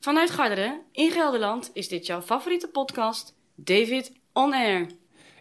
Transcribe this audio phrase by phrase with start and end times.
[0.00, 4.86] Vanuit Garderen in Gelderland is dit jouw favoriete podcast, David On Air.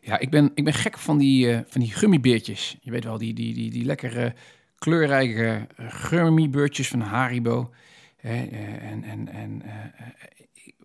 [0.01, 2.77] Ja, ik ben, ik ben gek van die, uh, van die gummibeertjes.
[2.81, 4.33] Je weet wel, die, die, die, die lekkere
[4.77, 7.73] kleurrijke uh, gummibeertjes van Haribo.
[8.21, 9.61] en, en, en,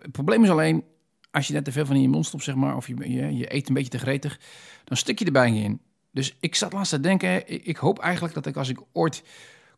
[0.01, 0.85] het probleem is alleen,
[1.31, 3.37] als je net te veel van in je mond stopt, zeg maar, of je, je,
[3.37, 4.41] je eet een beetje te gretig,
[4.85, 5.81] dan stik je erbij in.
[6.11, 9.23] Dus ik zat laatst te denken, ik hoop eigenlijk dat ik als ik ooit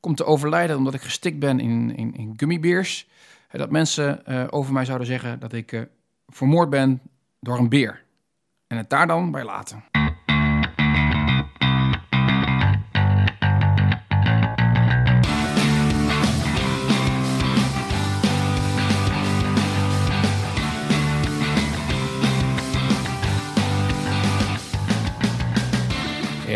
[0.00, 3.06] kom te overlijden omdat ik gestikt ben in, in, in gummibeers,
[3.56, 5.82] dat mensen uh, over mij zouden zeggen dat ik uh,
[6.26, 7.00] vermoord ben
[7.40, 8.04] door een beer.
[8.66, 9.84] En het daar dan bij laten.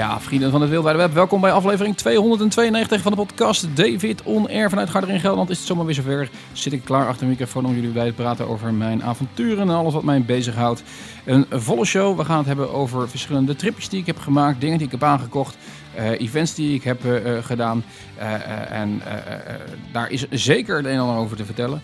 [0.00, 4.48] Ja, vrienden van het Wereldwijde Web, welkom bij aflevering 292 van de podcast David On
[4.48, 5.50] Air vanuit Garderen in Gelderland.
[5.50, 6.30] Is het zomaar weer zover?
[6.52, 9.74] Zit ik klaar achter de microfoon om jullie bij te praten over mijn avonturen en
[9.74, 10.82] alles wat mij bezighoudt.
[11.24, 12.16] Een volle show.
[12.16, 15.02] We gaan het hebben over verschillende tripjes die ik heb gemaakt, dingen die ik heb
[15.02, 15.56] aangekocht,
[15.98, 17.84] uh, events die ik heb uh, gedaan.
[18.18, 19.02] Uh, en
[19.92, 21.82] daar is zeker het een en ander over te vertellen.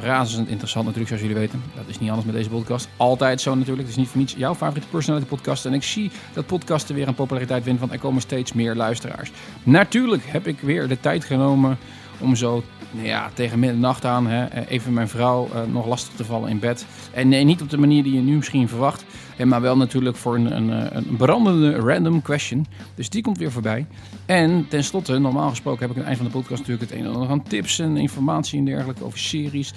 [0.00, 1.62] Razend interessant natuurlijk, zoals jullie weten.
[1.74, 2.88] Dat is niet anders met deze podcast.
[2.96, 3.80] Altijd zo natuurlijk.
[3.80, 5.66] Het is niet voor niets jouw favoriete personality podcast.
[5.66, 9.32] En ik zie dat podcasten weer een populariteit winnen, want er komen steeds meer luisteraars.
[9.62, 11.78] Natuurlijk heb ik weer de tijd genomen
[12.18, 16.24] om zo nou ja, tegen middernacht aan hè, even mijn vrouw uh, nog lastig te
[16.24, 16.86] vallen in bed.
[17.12, 19.04] En nee, niet op de manier die je nu misschien verwacht,
[19.38, 22.66] maar wel natuurlijk voor een, een, een brandende random question.
[22.94, 23.86] Dus die komt weer voorbij.
[24.26, 27.06] En tenslotte, normaal gesproken heb ik aan het eind van de podcast natuurlijk het een
[27.06, 29.74] en ander aan tips en informatie en dergelijke over series.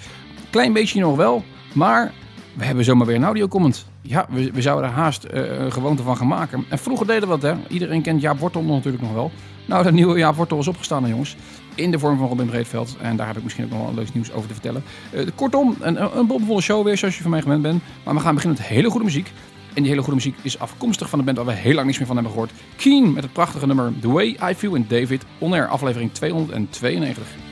[0.50, 2.12] Klein beetje nog wel, maar
[2.54, 3.86] we hebben zomaar weer een audio comment.
[4.02, 6.64] Ja, we, we zouden er haast uh, een gewoonte van gaan maken.
[6.68, 7.54] En vroeger deden we wat, hè.
[7.68, 9.30] Iedereen kent Jaap Wortel natuurlijk nog wel.
[9.66, 11.36] Nou, de nieuwe Jaap Wortel is opgestaan, jongens
[11.74, 12.96] in de vorm van Robin Breedveld.
[13.00, 14.82] En daar heb ik misschien ook nog wel leuk nieuws over te vertellen.
[15.14, 17.82] Uh, kortom, een, een bomvolle show weer, zoals je van mij gewend bent.
[18.04, 19.32] Maar we gaan beginnen met hele goede muziek.
[19.74, 21.98] En die hele goede muziek is afkomstig van de band waar we heel lang niks
[21.98, 22.52] meer van hebben gehoord.
[22.76, 27.47] Keen met het prachtige nummer The Way I Feel in David On Air, aflevering 292.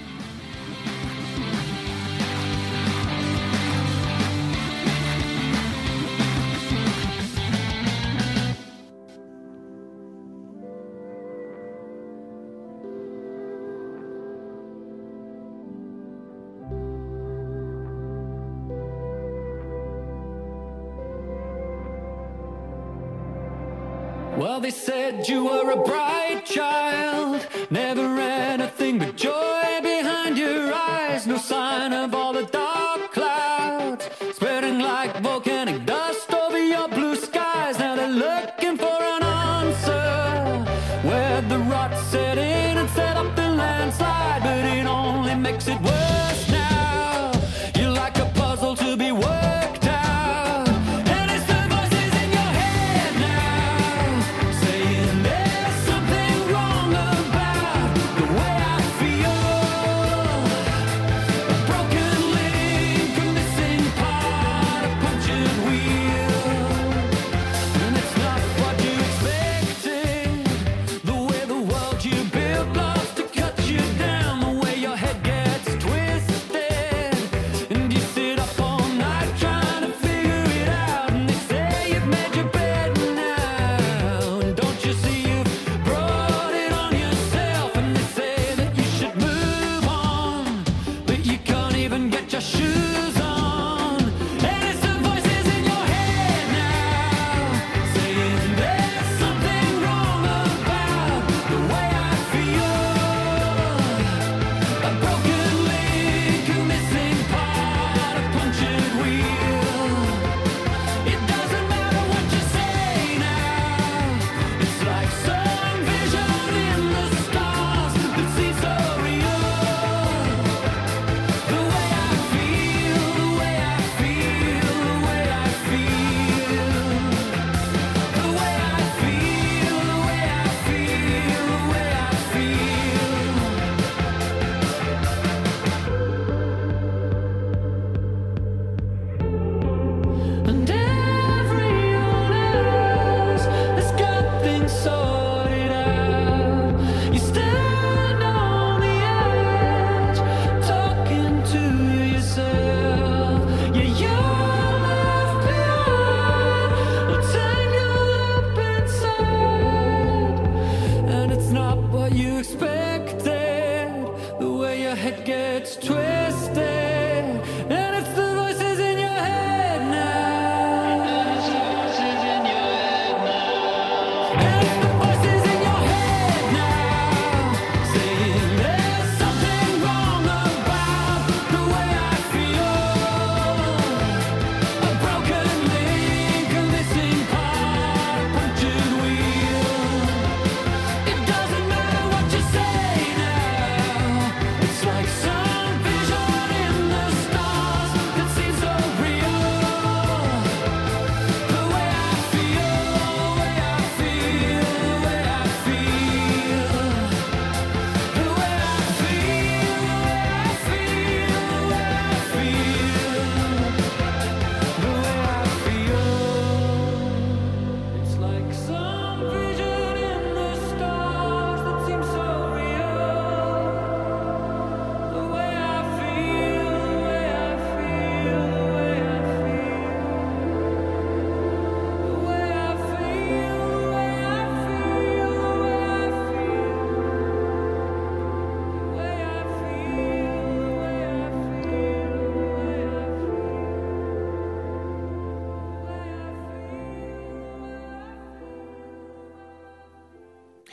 [24.87, 31.27] Said you were a bright child, never anything but joy behind your eyes.
[31.27, 32.15] No sign of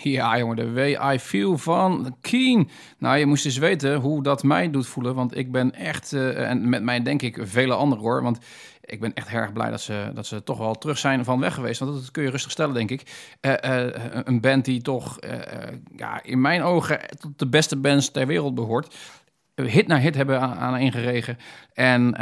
[0.03, 2.69] Ja, jongen, de Way I Feel van Keen.
[2.97, 5.15] Nou, je moest eens weten hoe dat mij doet voelen.
[5.15, 8.23] Want ik ben echt, eh, en met mij denk ik vele anderen hoor.
[8.23, 8.37] Want
[8.85, 11.53] ik ben echt erg blij dat ze, dat ze toch wel terug zijn van weg
[11.53, 11.79] geweest.
[11.79, 13.03] Want dat kun je rustig stellen, denk ik.
[13.39, 15.17] Eh, eh, een band die toch,
[15.95, 18.95] ja, in mijn ogen, tot de beste bands ter wereld behoort
[19.55, 21.37] hit na hit hebben aan, aan ingeregen.
[21.73, 22.13] En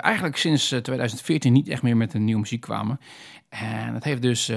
[0.00, 3.00] eigenlijk sinds 2014 niet echt meer met een nieuwe muziek kwamen.
[3.48, 4.52] En het heeft dus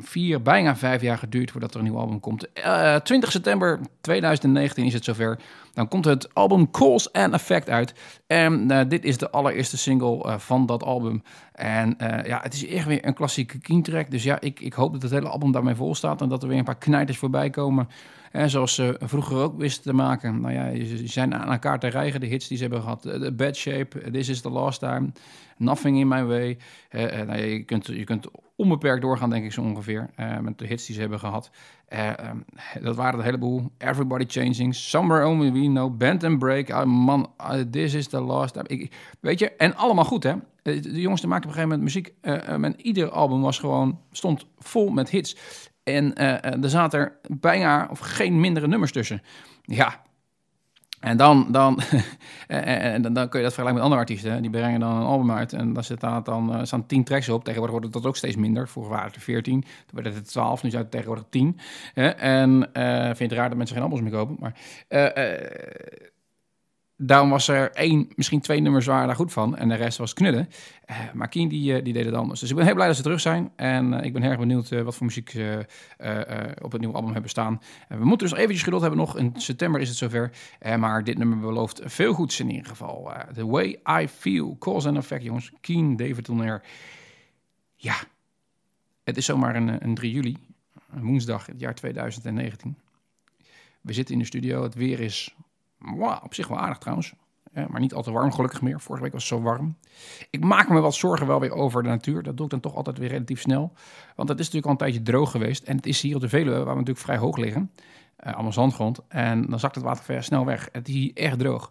[0.00, 2.46] vier, bijna vijf jaar geduurd voordat er een nieuw album komt.
[2.54, 5.38] Uh, eh, 20 september 2019 is het zover.
[5.74, 7.94] Dan komt het album Calls and Effect uit.
[8.26, 11.22] En dit is de allereerste single van dat album.
[11.52, 11.94] En
[12.24, 14.10] ja, het is echt weer een klassieke keentrack.
[14.10, 16.20] Dus ja, ik, ik hoop dat het hele album daarmee vol staat.
[16.20, 17.88] En dat er weer een paar knijters voorbij komen.
[18.32, 20.40] En zoals ze vroeger ook wisten te maken.
[20.40, 23.02] Nou ja, ze zijn aan elkaar te rijgen, de hits die ze hebben gehad.
[23.02, 25.12] The Bad Shape, This is the Last Time,
[25.56, 26.58] Nothing in My Way.
[26.90, 28.26] Uh, nou ja, je, kunt, je kunt
[28.56, 31.50] onbeperkt doorgaan, denk ik zo ongeveer, uh, met de hits die ze hebben gehad.
[31.88, 32.44] Uh, um,
[32.82, 33.70] dat waren een heleboel.
[33.78, 36.68] Everybody Changing, Somewhere Only We Know, Bend and Break.
[36.68, 37.30] Oh man,
[37.70, 38.88] This is the Last Time.
[39.20, 40.34] Weet je, en allemaal goed hè.
[40.62, 42.12] De jongens die maakten op een gegeven moment muziek.
[42.20, 45.36] en ieder album was gewoon, stond vol met hits.
[45.82, 49.22] En er zaten er bijna of geen mindere nummers tussen.
[49.62, 50.02] Ja,
[51.02, 51.80] en dan, dan,
[52.46, 54.42] en dan, dan kun je dat vergelijken met andere artiesten.
[54.42, 57.44] Die brengen dan een album uit en daar staat dan, staan tien tracks op.
[57.44, 58.68] Tegenwoordig wordt dat ook steeds minder.
[58.68, 61.58] Vroeger waren het er veertien, toen werd het twaalf, nu zijn het tegenwoordig tien.
[62.16, 62.70] en
[63.04, 64.36] vind je het raar dat mensen geen albums meer kopen.
[64.40, 64.54] Maar
[67.06, 69.56] daarom was er één, misschien twee nummers waren daar goed van.
[69.56, 70.48] En de rest was knudden.
[70.90, 72.40] Uh, maar Keen die, uh, die deed het anders.
[72.40, 73.52] Dus ik ben heel blij dat ze terug zijn.
[73.56, 75.66] En uh, ik ben erg benieuwd wat voor muziek ze
[76.62, 77.60] op het nieuwe album hebben staan.
[77.88, 79.16] we moeten dus eventjes geduld hebben nog.
[79.18, 80.30] In september is het zover.
[80.78, 83.12] maar dit nummer belooft veel goeds in ieder geval.
[83.34, 84.56] The Way I Feel.
[84.58, 85.52] Cause and Effect, jongens.
[85.60, 86.62] Keen, David Tonner.
[87.76, 87.96] Ja,
[89.04, 90.36] het is zomaar een, een 3 juli.
[90.90, 92.76] Een woensdag, het jaar 2019.
[93.80, 94.62] We zitten in de studio.
[94.62, 95.34] Het weer is
[95.84, 97.14] Wow, op zich wel aardig trouwens.
[97.52, 98.80] maar niet al te warm, gelukkig meer.
[98.80, 99.76] Vorige week was het zo warm.
[100.30, 102.22] Ik maak me wat zorgen wel weer over de natuur.
[102.22, 103.72] Dat doe ik dan toch altijd weer relatief snel.
[104.16, 105.64] Want het is natuurlijk al een tijdje droog geweest.
[105.64, 107.70] En het is hier op de Veluwe, waar we natuurlijk vrij hoog liggen.
[108.26, 109.00] Uh, allemaal zandgrond.
[109.08, 110.68] En dan zakt het water snel weg.
[110.72, 111.70] Het is hier echt droog.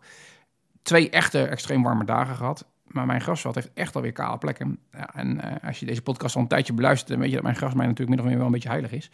[0.81, 2.65] Twee echte extreem warme dagen gehad.
[2.83, 4.79] Maar mijn grasveld heeft echt alweer kale plekken.
[4.91, 7.43] Ja, en uh, als je deze podcast al een tijdje beluistert, dan weet je dat
[7.43, 9.11] mijn grasmijn natuurlijk min of meer wel een beetje heilig is.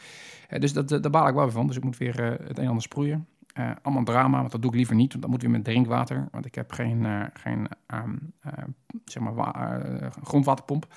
[0.49, 1.67] Uh, dus dat, daar baal ik wel weer van.
[1.67, 3.27] Dus ik moet weer het een en ander sproeien.
[3.59, 5.09] Uh, allemaal drama, want dat doe ik liever niet.
[5.09, 6.27] Want dan moet weer met drinkwater.
[6.31, 8.51] Want ik heb geen, uh, geen um, uh,
[9.05, 9.81] zeg maar
[10.23, 10.87] grondwaterpomp.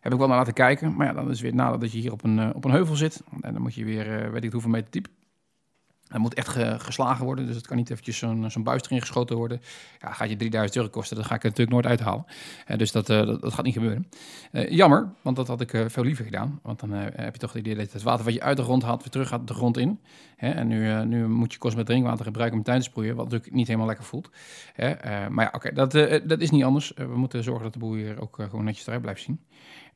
[0.00, 0.96] Heb ik wel naar laten kijken.
[0.96, 3.22] Maar ja, dan is weer nadat dat je hier op een, op een heuvel zit.
[3.40, 5.08] En dan moet je weer, weet ik hoeveel meter diep.
[6.08, 9.36] Dat moet echt geslagen worden, dus het kan niet eventjes zo'n zo'n buis erin geschoten
[9.36, 9.60] worden.
[9.98, 12.24] Ja, gaat je 3000 euro kosten, dat ga ik natuurlijk nooit uithalen.
[12.68, 14.08] Uh, dus dat, uh, dat, dat, gaat niet gebeuren.
[14.52, 16.60] Uh, jammer, want dat had ik veel liever gedaan.
[16.62, 18.82] Want dan heb je toch het idee dat het water wat je uit de grond
[18.82, 20.00] haalt, weer terug gaat de grond in.
[20.36, 20.50] Hè?
[20.50, 23.54] En nu, nu moet je kost met drinkwater gebruiken om tuin te sproeien, wat natuurlijk
[23.54, 24.30] niet helemaal lekker voelt.
[24.72, 24.94] Hè?
[25.30, 25.92] maar ja, oké, dat,
[26.28, 26.92] dat is niet anders.
[26.96, 29.40] we moeten zorgen dat de boer hier ook gewoon netjes eruit blijft zien.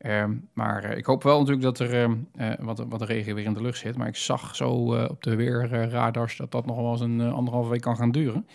[0.02, 2.16] Ehm, maar ik hoop wel natuurlijk dat er
[2.60, 3.96] wat, wat de regen weer in de lucht zit.
[3.96, 4.68] Maar ik zag zo
[5.08, 8.46] op de weerradars dat dat nog wel eens een anderhalve week kan gaan duren.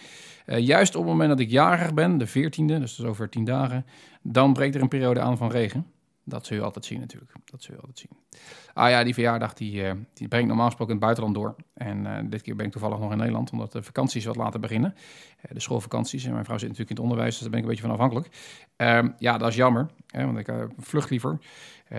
[0.46, 3.86] juist op het moment dat ik jarig ben, de 14e, dus is over 10 dagen,
[4.22, 5.86] dan breekt er een periode aan van regen.
[6.30, 7.32] Dat zul je altijd zien natuurlijk.
[7.46, 8.42] Dat zul je altijd zien.
[8.74, 11.56] Ah ja, die verjaardag die, uh, die breng ik normaal gesproken in het buitenland door.
[11.74, 14.60] En uh, dit keer ben ik toevallig nog in Nederland, omdat de vakanties wat later
[14.60, 14.94] beginnen.
[14.96, 16.26] Uh, de schoolvakanties.
[16.26, 17.94] En mijn vrouw zit natuurlijk in het onderwijs, dus daar ben ik een beetje van
[17.94, 18.30] afhankelijk.
[18.76, 21.40] Ehm, ja, dat is jammer, hè, want ik vlucht liever.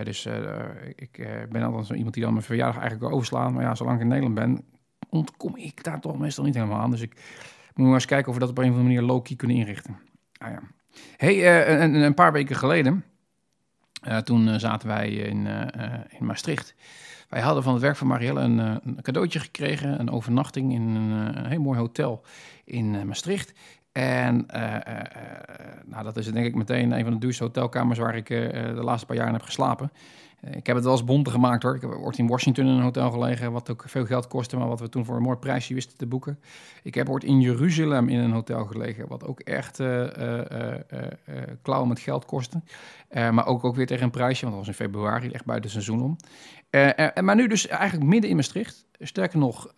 [0.03, 0.25] dus
[0.95, 3.53] ik ben altijd zo iemand die dan mijn verjaardag eigenlijk wil overslaan.
[3.53, 4.65] Maar ja, zolang ik in Nederland ben,
[5.09, 6.91] ontkom ik daar toch meestal niet helemaal aan.
[6.91, 7.13] Dus ik
[7.73, 9.97] moet maar eens kijken of we dat op een of andere manier low-key kunnen inrichten.
[10.37, 10.61] Ah ja.
[11.17, 13.03] Hey, een, een paar weken geleden
[14.07, 15.61] uh, toen uh, zaten wij in, uh,
[16.19, 16.75] in Maastricht.
[17.29, 21.37] Wij hadden van het werk van Marielle een, een cadeautje gekregen, een overnachting in een,
[21.37, 22.23] een heel mooi hotel
[22.65, 23.53] in Maastricht.
[23.91, 24.45] En
[25.85, 29.05] nou, dat is denk ik meteen een van de duurste hotelkamers waar ik de laatste
[29.05, 29.91] paar jaar heb geslapen.
[30.41, 31.75] Ik heb het wel eens bonter gemaakt hoor.
[31.75, 34.67] Ik heb ooit in Washington in een hotel gelegen, wat ook veel geld kostte, maar
[34.67, 36.39] wat we toen voor een mooi prijsje wisten te boeken.
[36.83, 41.03] Ik heb ooit in Jeruzalem in een hotel gelegen, wat ook echt uh, uh, uh,
[41.61, 42.61] klauw met geld kostte.
[43.09, 46.01] maar ook, ook weer tegen een prijsje, want dat was in februari, echt buiten seizoen
[46.01, 46.15] om.
[47.23, 48.85] maar nu dus eigenlijk midden in Maastricht.
[48.99, 49.73] Sterker nog,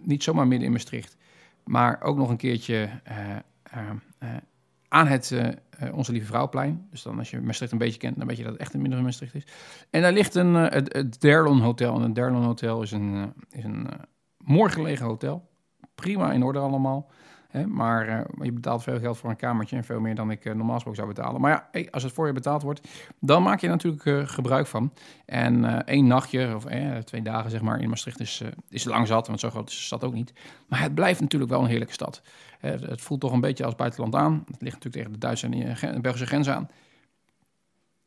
[0.00, 1.16] niet zomaar midden in Maastricht,
[1.64, 2.88] maar ook nog een keertje
[4.94, 5.48] aan het uh,
[5.94, 6.86] Onze Lieve Vrouwplein.
[6.90, 8.80] Dus dan als je Maastricht een beetje kent, dan weet je dat het echt een
[8.80, 9.46] minder Maastricht is.
[9.90, 11.94] En daar ligt een, uh, het, het Derlon Hotel.
[11.94, 13.86] En het Derlon Hotel is een, is een
[14.36, 15.48] mooi gelegen hotel.
[15.94, 17.10] Prima in orde allemaal.
[17.62, 20.54] Maar eh, je betaalt veel geld voor een kamertje en veel meer dan ik eh,
[20.54, 21.40] normaal gesproken zou betalen.
[21.40, 22.88] Maar ja, als het voor je betaald wordt,
[23.20, 24.92] dan maak je natuurlijk eh, gebruik van.
[25.26, 26.64] En één nachtje of
[27.04, 29.82] twee dagen zeg maar in Maastricht is, is lang zat, want zo groot is de
[29.82, 30.32] stad ook niet.
[30.68, 32.22] Maar het blijft natuurlijk wel een heerlijke stad.
[32.60, 34.32] Het- voelt toch een beetje als buitenland aan.
[34.32, 36.68] Het ligt natuurlijk tegen de Duitse en Belgische grens aan.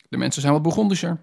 [0.10, 1.18] De mensen zijn wat Bourgondischer.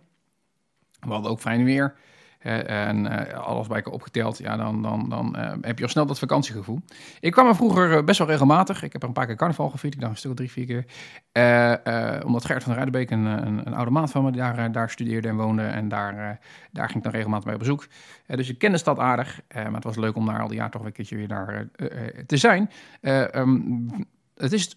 [1.00, 1.94] We hadden ook fijn weer.
[2.44, 6.06] En eh, alles bij elkaar opgeteld, ja, dan, dan, dan eh, heb je al snel
[6.06, 6.80] dat vakantiegevoel.
[7.20, 8.82] Ik kwam er vroeger eh, best wel regelmatig.
[8.82, 9.94] Ik heb er een paar keer carnaval gevierd.
[9.94, 10.84] Ik dacht een stuk of drie, vier keer.
[12.24, 15.36] Omdat Gert van Rijdenbeek, een, een, een oude maat van me, daar, daar studeerde en
[15.36, 15.62] woonde.
[15.62, 16.38] En daar,
[16.72, 17.86] daar ging ik dan regelmatig mee op bezoek.
[18.26, 19.40] Dus ik ken de stad aardig.
[19.54, 21.68] maar het was leuk om daar al die jaar toch een keertje weer daar
[22.26, 22.70] te zijn.
[23.00, 23.60] Eh, ehm,
[24.34, 24.76] het is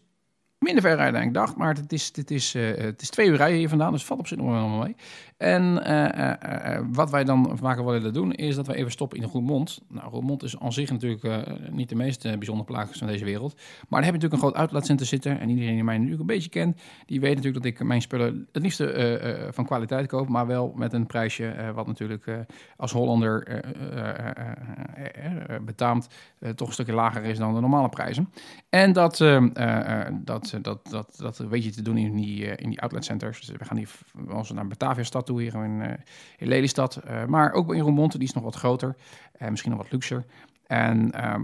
[0.60, 3.36] minder ver rijden dan ik dacht, maar het is, is, eh, het is twee uur
[3.36, 4.96] rijden hier vandaan, dus valt op zich nog wel mee.
[5.38, 9.18] En eh, eh, eh, wat wij dan vaker willen doen, is dat we even stoppen
[9.18, 9.82] in Roermond.
[9.88, 11.38] Nou, Roermond is aan zich natuurlijk eh,
[11.72, 13.54] niet de meest eh, bijzondere plaats van deze wereld.
[13.56, 15.40] Maar daar heb je natuurlijk een groot outletcentrum zitten.
[15.40, 18.48] En iedereen die mij natuurlijk een beetje kent, die weet natuurlijk dat ik mijn spullen
[18.52, 22.28] het liefste eh, eh, van kwaliteit koop, maar wel met een prijsje eh, wat natuurlijk
[22.28, 22.36] eh,
[22.78, 24.56] als Hollander eh, eh, eh,
[24.96, 26.08] eh, eh, betaamt
[26.40, 28.30] eh, toch een stukje lager is dan de normale prijzen.
[28.70, 30.14] En dat, eh, eh, eh,
[30.52, 33.46] dat, eh, dat, dat, dat weet je te doen in die, eh, in die outletcenters.
[33.46, 33.88] Dus we gaan die
[34.30, 35.94] als naar Batavia-stad toe, hier in, eh,
[36.38, 37.02] in Lelystad.
[37.28, 38.96] Maar ook in Roermond, die is nog wat groter.
[39.38, 40.26] en misschien nog wat luxer.
[40.68, 41.44] En ehm,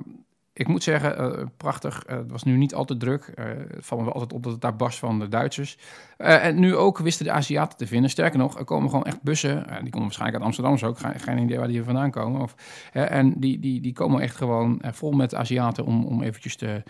[0.53, 2.03] ik moet zeggen, eh, prachtig.
[2.05, 3.23] Eh, het was nu niet al te druk.
[3.23, 5.77] Eh, het valt me wel altijd op dat het daar barst van de Duitsers.
[6.17, 8.09] En nu ook wisten de Aziaten te vinden.
[8.09, 9.65] Sterker nog, er komen gewoon echt bussen.
[9.67, 10.99] die komen waarschijnlijk uit Amsterdam zo ook.
[10.99, 12.41] Geen, geen idee waar die vandaan komen.
[12.41, 12.55] Of,
[12.91, 16.83] en die, die, die komen echt gewoon vol met Aziaten om, om eventjes te,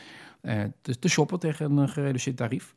[0.82, 2.76] te, te shoppen tegen een gereduceerd tarief.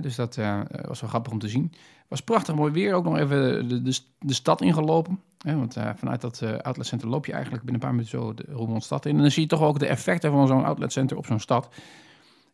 [0.00, 1.72] Dus dat eh, was wel grappig om te zien.
[2.08, 2.94] was prachtig mooi weer.
[2.94, 5.20] Ook nog even de, de, stad ingelopen.
[5.38, 8.34] Hè, want eh, vanuit dat eh, outletcenter loop je eigenlijk binnen een paar minuten zo
[8.34, 9.16] de Roermondstad in.
[9.16, 11.68] En dan zie je toch ook de effecten van zo'n outletcenter op zo'n stad.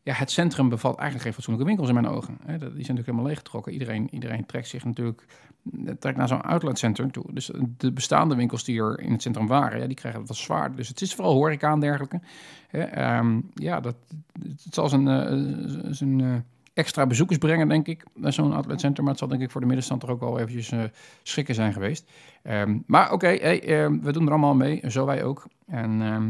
[0.02, 2.36] Ja, het centrum bevat eigenlijk geen fatsoenlijke winkels in mijn ogen.
[2.46, 3.72] Die zijn natuurlijk helemaal leeggetrokken.
[3.72, 5.26] Iedereen, iedereen trekt zich natuurlijk
[5.98, 7.24] trekt naar zo'n outletcenter toe.
[7.32, 10.38] Dus de bestaande winkels die er in het centrum waren, ja, die krijgen het wat
[10.38, 10.76] zwaarder.
[10.76, 12.20] Dus het is vooral horeca en dergelijke.
[12.70, 13.96] Ehm, ja, dat,
[14.64, 15.06] het zal zijn,
[15.94, 16.44] zijn
[16.80, 19.02] extra bezoekers brengen, denk ik, naar zo'n outletcenter.
[19.02, 20.72] Maar het zal denk ik voor de middenstand er ook wel eventjes
[21.22, 22.10] schrikken zijn geweest.
[22.42, 24.82] Ehm, maar oké, ehm, we doen er allemaal mee.
[24.88, 25.46] Zo wij ook.
[25.66, 26.28] En ehm,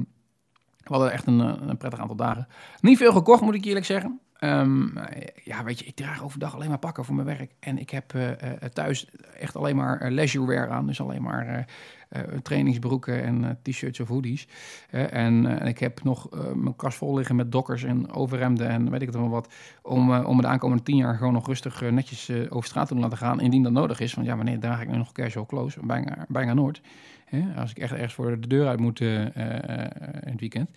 [0.77, 2.49] we hadden echt een, eh, een prettig aantal dagen.
[2.81, 4.21] Niet veel gekocht, moet ik eerlijk zeggen.
[5.45, 7.53] Ja, weet je, ik draag overdag alleen maar pakken voor mijn werk.
[7.61, 8.31] En ik heb eh,
[8.73, 10.87] thuis echt alleen maar leisurewear aan.
[10.87, 11.67] Dus alleen maar
[12.43, 14.49] trainingsbroeken en eh, t-shirts of hoodies.
[14.91, 18.69] Eh, en eh, ik heb nog eh, mijn kast vol liggen met dokkers en overhemden
[18.69, 19.53] en weet ik het allemaal wat.
[19.83, 22.89] Om, eh, om de aankomende tien jaar gewoon nog rustig eh, netjes eh, over straat
[22.89, 23.41] te laten gaan.
[23.41, 24.15] Indien dat nodig is.
[24.15, 25.77] Want ja, wanneer draag ik nu nog casual clothes?
[25.83, 26.81] Bijna, bijna nooit.
[27.31, 27.61] Hè?
[27.61, 29.91] Als ik echt ergens voor de deur uit moet eh, eh, eh,
[30.23, 30.71] in het weekend.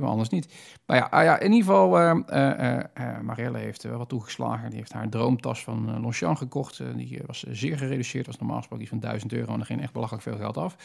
[0.00, 0.54] Maar anders niet.
[0.86, 4.70] Maar ja, ah ja in ieder geval, eh, eh, eh, Marielle heeft wel wat toegeslagen.
[4.70, 6.82] Die heeft haar droomtas van Longchamp gekocht.
[6.96, 8.26] Die was zeer gereduceerd.
[8.26, 9.52] was normaal gesproken iets van 1000 euro.
[9.52, 10.76] En er ging echt belachelijk veel geld af.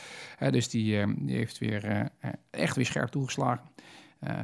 [0.49, 2.09] dus die, die heeft weer
[2.49, 3.65] echt weer scherp toegeslagen.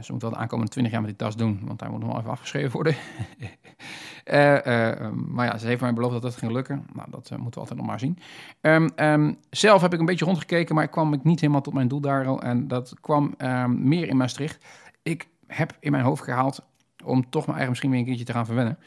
[0.01, 2.10] Ze moet wel de aankomende 20 jaar met die tas doen, want hij moet nog
[2.10, 2.96] wel even afgeschreven worden.
[4.31, 6.86] uh, uh, maar ja, ze heeft mij beloofd dat dat ging lukken.
[6.93, 8.19] Nou, dat moeten we altijd nog maar zien.
[8.62, 11.74] Um, um, zelf heb ik een beetje rondgekeken, maar ik kwam ik niet helemaal tot
[11.74, 12.38] mijn doel daar.
[12.38, 13.36] En dat kwam
[13.67, 14.65] meer in Maastricht.
[15.03, 16.65] Ik heb in mijn hoofd gehaald
[17.03, 18.77] om toch mijn eigen misschien weer een keertje te gaan verwennen.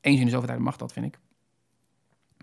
[0.00, 1.18] eens in de zoveel tijd mag dat, vind ik.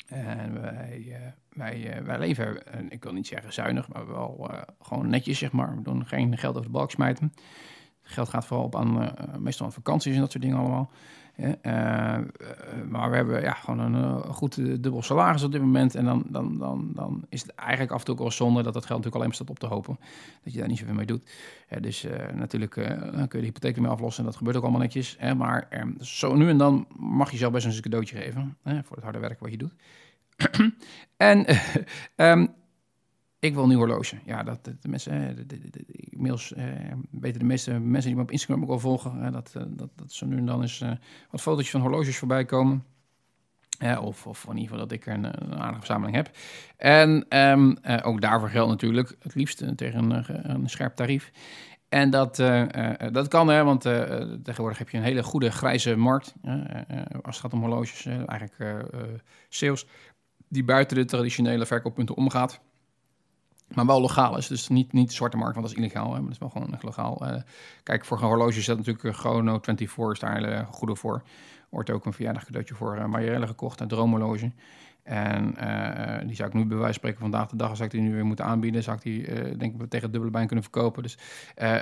[0.08, 4.50] En wij, wij, wij leven, ik wil niet zeggen zuinig, maar wel
[4.82, 5.76] gewoon netjes, zeg maar.
[5.76, 7.34] We doen geen geld over de balk smijten.
[8.12, 10.92] Geld gaat vooral op aan, meestal aan vakanties en dat soort dingen allemaal.
[12.90, 15.96] maar we hebben ja, gewoon een goed dubbel salaris op dit moment.
[15.96, 18.74] En dan, dan, dan, dan is het eigenlijk af en toe ook wel zonde dat
[18.74, 20.00] dat geld natuurlijk alleen maar staat op te hopen.
[20.44, 21.30] Dat je daar niet zoveel mee doet.
[21.80, 24.24] dus natuurlijk kun je de hypotheek ermee aflossen.
[24.24, 25.18] En dat gebeurt ook allemaal netjes.
[25.38, 28.58] maar ehm, zo nu en dan mag je zelf best eens een cadeautje geven.
[28.64, 29.74] voor het harde werk wat je doet.
[31.18, 31.46] en
[32.16, 32.54] um,
[33.42, 34.18] ik wil een nieuw horloge.
[34.26, 35.86] Ja, dat de, mensen, de, de, de,
[37.12, 39.90] weten de meeste mensen die me op Instagram ook wel volgen, uh, dat, uh, dat,
[39.96, 40.84] dat zo nu en dan eens
[41.30, 42.84] wat fotootjes van horloges voorbij komen.
[44.02, 46.32] of, of in ieder geval dat ik er een, aardige verzameling heb.
[46.78, 51.32] En um, ook daarvoor geldt natuurlijk het liefst tegen een, een scherp tarief.
[51.90, 52.36] En dat,
[53.12, 53.82] dat kan, hè, want
[54.44, 56.34] tegenwoordig heb je een hele goede grijze markt.
[57.22, 58.86] als het gaat om horloges, eigenlijk
[59.50, 59.86] sales,
[60.48, 62.62] die buiten de traditionele verkooppunten omgaat.
[63.74, 66.06] Maar wel legaal is, dus niet, niet zwarte markt, want dat is illegaal.
[66.06, 67.26] Hè, maar dat is wel gewoon echt legaal.
[67.26, 67.42] Eh,
[67.84, 71.24] kijk, voor een horloge dat natuurlijk Chrono 24 is daar een hele goede voor.
[71.70, 74.52] Wordt ook een verjaardag cadeautje voor uh, gekocht, een droomhorloge.
[75.04, 78.02] En uh, die zou ik nu bij wijze spreken vandaag de dag, als ik die
[78.02, 79.24] nu weer moeten aanbieden, zou ik die
[79.58, 81.04] denk ik tegen het dubbele bijn kunnen verkopen.
[81.04, 81.18] Dus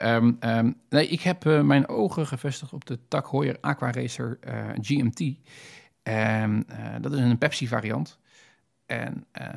[0.04, 4.40] um, um, nee, ik heb mijn ogen gevestigd op de Tak Heuer Aqua Racer
[4.82, 5.36] GMT.
[7.02, 8.20] Dat is een Pepsi variant.
[8.90, 9.48] En uh,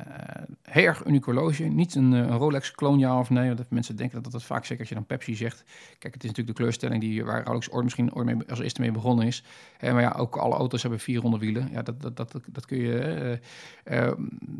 [0.61, 1.25] heel erg uniek.
[1.59, 3.47] Niet een, een Rolex kloon ja of nee.
[3.47, 5.63] Want mensen denken dat dat vaak zeker als je dan Pepsi zegt.
[5.99, 8.81] Kijk, het is natuurlijk de kleurstelling die, waar Rolex ooit misschien ooit mee, als eerste
[8.81, 9.43] mee begonnen is.
[9.81, 11.69] Uh, maar ja, ook alle auto's hebben vier ronde wielen.
[11.71, 13.39] Ja, dat, dat, dat, dat kun je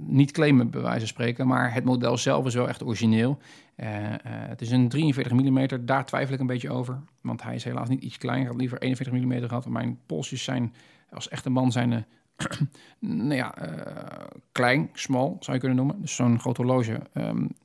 [0.06, 1.48] niet claimen bij wijze van spreken.
[1.48, 3.40] Maar het model zelf is wel echt origineel.
[3.76, 5.86] het is een 43 mm.
[5.86, 7.00] Daar twijfel ik een beetje over.
[7.22, 8.46] Want hij is helaas niet iets kleiner.
[8.46, 9.66] Ik had liever 41 mm gehad.
[9.66, 10.74] Mijn polsjes zijn
[11.10, 12.06] als echte man zijn
[13.00, 16.02] nou ja, uh, klein, smal zou je kunnen noemen.
[16.02, 17.00] Dus zo'n groot horloge.
[17.14, 17.56] Um,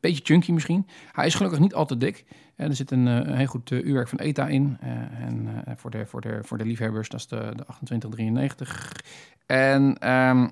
[0.00, 0.86] beetje chunky misschien.
[1.12, 2.24] Hij is gelukkig niet al te dik.
[2.56, 4.76] er zit een, een heel goed uurwerk van ETA in.
[4.80, 8.92] En voor, de, voor, de, voor de liefhebbers, dat is de, de 2893.
[9.46, 10.50] En um,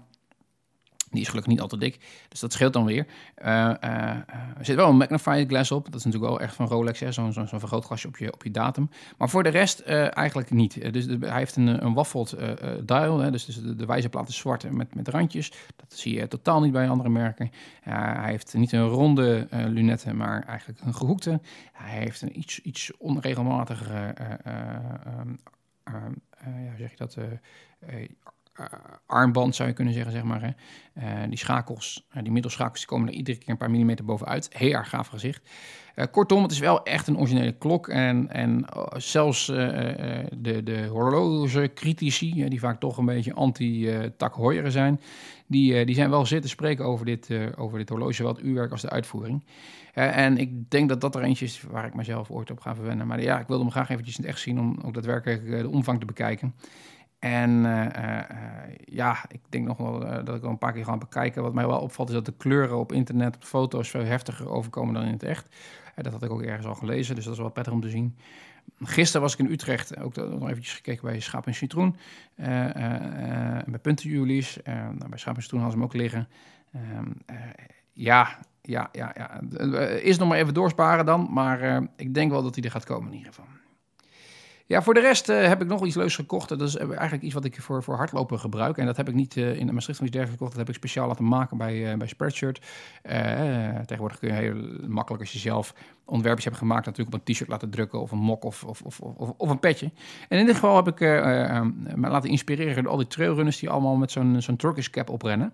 [1.10, 3.06] die is gelukkig niet al te dik, dus dat scheelt dan weer.
[3.44, 4.10] Uh, uh,
[4.58, 5.84] er zit wel een magnified glass op.
[5.84, 8.90] Dat is natuurlijk wel echt van Rolex, zo'n zo, vergrootglasje op je, op je datum.
[9.16, 10.92] Maar voor de rest eigenlijk niet.
[10.92, 12.36] Dus hij heeft een, een waffeld
[12.82, 15.52] dial, hè, dus, dus de, de wijzerplaat is zwart met, met randjes.
[15.76, 17.50] Dat zie je totaal niet bij andere merken.
[17.80, 21.40] hij heeft niet een ronde lunette, maar eigenlijk een gehoekte.
[21.72, 24.14] Hij heeft een iets, iets onregelmatigere,
[26.44, 27.16] ja, zeg je dat
[29.06, 30.42] armband, zou je kunnen zeggen, zeg maar.
[30.42, 30.50] Hè.
[31.02, 34.48] Uh, die schakels, uh, die middelschakels, die komen er iedere keer een paar millimeter bovenuit.
[34.52, 35.50] Heel erg gaaf gezicht.
[36.10, 37.88] kortom, het is wel echt een originele klok.
[37.88, 38.64] En, en
[38.96, 44.34] zelfs de, de horloge-critici, die vaak toch een beetje anti-tak
[44.66, 45.00] zijn...
[45.50, 48.80] Die, die zijn wel zitten spreken over dit, over dit horloge, zowel het uurwerk als
[48.80, 49.44] de uitvoering.
[49.92, 53.06] en ik denk dat dat er eentje is waar ik mezelf ooit op ga verwennen.
[53.06, 55.68] Maar ja, ik wilde hem graag eventjes in het echt zien om ook daadwerkelijk de
[55.68, 56.54] omvang te bekijken.
[57.18, 57.86] En uh,
[58.84, 61.42] ja, ik denk nog wel uh, dat ik wel een paar keer ga bekijken.
[61.42, 64.94] Wat mij wel opvalt is dat de kleuren op internet, op foto's, veel heftiger overkomen
[64.94, 65.56] dan in het echt.
[65.94, 68.16] dat had ik ook ergens al gelezen, dus dat is wel prettig om te zien.
[68.80, 71.96] Gisteren was ik in Utrecht, ook nog eventjes gekeken bij Schaap en Citroen.
[73.66, 74.58] bij puntenjulies.
[74.64, 76.28] Nou, bij Schaap en Citroen hadden ze hem ook liggen.
[76.72, 77.10] Ehm,
[77.92, 79.40] ja, ja, ja, ja.
[79.96, 83.10] is nog maar even doorsparen dan, maar ik denk wel dat hij er gaat komen
[83.10, 83.57] in ieder geval.
[84.68, 86.48] Ja, voor de rest uh, heb ik nog iets leuks gekocht.
[86.48, 88.78] Dat is eigenlijk iets wat ik voor, voor hardlopen gebruik.
[88.78, 90.50] En dat heb ik niet uh, in Maastricht of iets dergelijks gekocht.
[90.50, 92.66] Dat heb ik speciaal laten maken bij, uh, bij Spreadshirt.
[93.86, 96.86] tegenwoordig kun je heel makkelijk als je zelf ontwerpjes hebt gemaakt...
[96.86, 99.00] natuurlijk op een t-shirt laten drukken of een mok of, of, of,
[99.36, 99.90] of, een petje.
[100.28, 101.00] En in dit geval heb ik
[101.96, 103.58] me laten inspireren door al die trailrunners...
[103.58, 105.52] die allemaal met zo'n zo'n Turkish cap oprennen.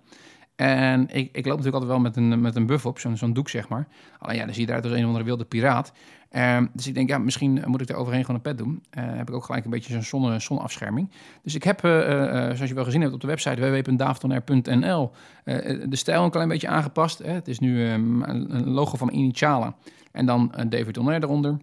[0.56, 3.32] En ik, ik loop natuurlijk altijd wel met een, met een buff op, zo'n zo'n
[3.32, 3.88] doek zeg maar.
[4.18, 5.92] Alleen ja, dan zie je eruit als een of andere wilde piraat.
[6.36, 8.82] Um, dus ik denk, ja, misschien moet ik er overheen gewoon een pet doen.
[8.98, 11.10] Uh, heb ik ook gelijk een beetje zo'n zonne, zonneafscherming.
[11.42, 15.10] Dus ik heb, uh, uh, zoals je wel gezien hebt op de website www.davitonair.nl,
[15.44, 17.18] de stijl een klein beetje aangepast.
[17.18, 17.30] Hè.
[17.30, 19.74] Het is nu um, een logo van Initiala
[20.12, 21.56] en dan David Onair eronder.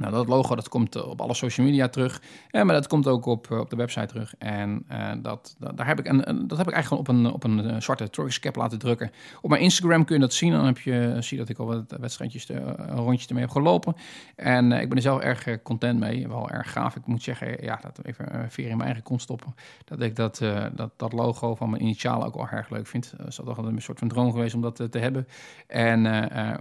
[0.00, 2.22] Nou, dat logo dat komt eh, op alle social media terug.
[2.48, 4.34] Ja, maar dat komt ook op, eh, op de website terug.
[4.38, 4.86] En
[5.22, 8.08] dat, daar heb ik een, dat heb ik eigenlijk op een, op een zwarte
[8.40, 9.10] cap laten drukken.
[9.40, 10.52] Op mijn Instagram kun je dat zien.
[10.52, 13.96] Dan heb je, zie dat ik al wat wedstrijdjes, een rondje ermee heb gelopen.
[14.36, 16.28] En ik ben er zelf erg content mee.
[16.28, 16.96] Wel erg gaaf.
[16.96, 19.54] Ik moet zeggen, ja, dat even een veer in mijn eigen kont stoppen.
[19.84, 23.14] Dat ik dat, dat, dat logo van mijn initialen ook wel erg leuk vind.
[23.16, 25.26] Dat is toch een soort van droom geweest om dat te hebben.
[25.66, 26.06] En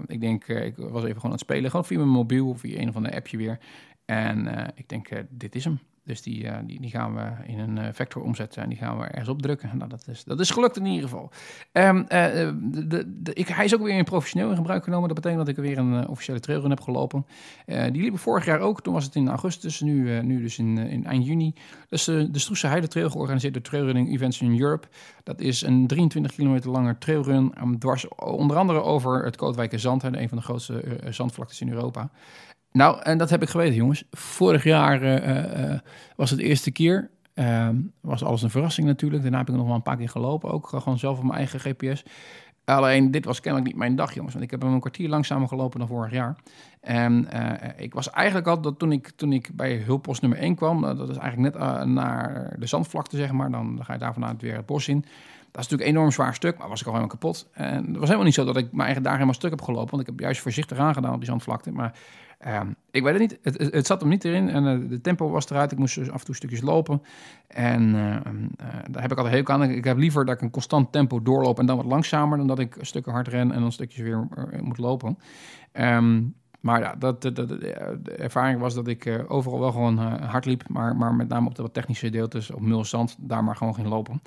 [0.08, 1.70] ik denk, ik was even gewoon aan het spelen.
[1.70, 3.60] Gewoon via mijn mobiel of via een van de weer.
[4.10, 5.80] En uh, ik denk, uh, dit is hem.
[6.04, 9.04] Dus die, uh, die, die, gaan we in een vector omzetten en die gaan we
[9.04, 9.78] ergens opdrukken.
[9.78, 11.32] Nou, dat is, dat is gelukt in ieder geval.
[11.72, 15.08] Um, de, de, ik, hij is ook weer in professioneel in gebruik genomen.
[15.08, 17.26] Dat betekent dat ik weer een officiële trailrun heb gelopen.
[17.66, 18.82] die liepen vorig jaar ook.
[18.82, 21.54] Toen was het in augustus, nu, nu dus in, in eind juni.
[21.90, 24.88] Dus de Stroese Heide Trail georganiseerd door Trailrunning Events in Europe.
[25.24, 27.54] Dat is een 23 kilometer lange trailrun.
[27.62, 30.04] Um, dwars onder andere over het Kootwijker Zand.
[30.04, 32.10] een van de grootste zandvlaktes in Europa.
[32.72, 34.04] Nou, en dat heb ik geweten, jongens.
[34.12, 35.80] Vorig jaar uh, uh,
[36.16, 37.10] was het eerste keer.
[37.36, 37.70] Uh,
[38.02, 39.22] was alles een verrassing natuurlijk.
[39.22, 40.52] Daarna heb ik nog wel een paar keer gelopen.
[40.52, 42.04] Ook gewoon zelf op mijn eigen GPS.
[42.66, 44.34] Alleen, dit was kennelijk niet mijn dag, jongens.
[44.34, 46.36] Want ik heb hem een kwartier langzamer gelopen dan vorig jaar.
[46.82, 47.28] En
[47.78, 50.82] ik was eigenlijk al, dat toen ik, toen ik bij hulppost nummer 1 kwam...
[50.82, 53.52] dat is eigenlijk net naar de zandvlakte, zeg maar.
[53.52, 55.06] Dan, ga je daar vanuit weer het bos in.
[55.52, 57.48] Dat is natuurlijk een enorm zwaar stuk, maar was ik al helemaal kapot.
[57.52, 59.90] En het was helemaal niet zo dat ik mijn eigen daar helemaal stuk heb gelopen.
[59.90, 61.72] Want ik heb juist voorzichtig aangedaan op die zandvlakte.
[61.72, 61.94] Maar
[62.40, 63.40] Ehm, ik weet het niet.
[63.42, 64.50] Het, het, zat hem niet erin.
[64.50, 65.72] En eh, de tempo was eruit.
[65.72, 67.02] Ik moest dus af en toe stukjes lopen.
[67.48, 68.32] En eh,
[68.90, 69.64] daar heb ik altijd heel aan.
[69.64, 72.38] Ik heb liever dat ik een constant tempo doorloop en dan wat langzamer...
[72.38, 74.28] dan dat ik stukken hard ren en dan stukjes weer
[74.62, 75.18] moet lopen.
[75.72, 76.22] Ehm,
[76.60, 80.64] maar ja, dat, de ervaring was dat ik overal wel gewoon hard liep.
[80.68, 83.76] Maar, maar met name op de wat technische gedeeltes, op mul zand, daar maar gewoon
[83.76, 84.22] ging lopen.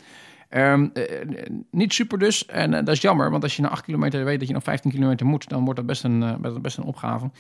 [0.53, 1.27] Ehm, eh, eh,
[1.71, 2.47] niet super dus.
[2.47, 4.63] En eh, dat is jammer, want als je na 8 kilometer weet dat je nog
[4.63, 7.31] 15 kilometer moet, dan wordt dat best een, best, een opgave.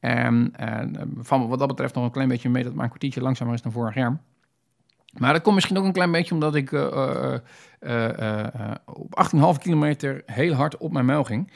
[0.00, 3.20] En eh, van wat dat betreft nog een klein beetje mee dat maar een kwartiertje
[3.20, 4.20] langzamer is dan vorig jaar.
[5.18, 6.72] Maar dat komt misschien ook een klein beetje omdat ik
[8.84, 11.52] op 18,5 kilometer heel hard op mijn muil ging.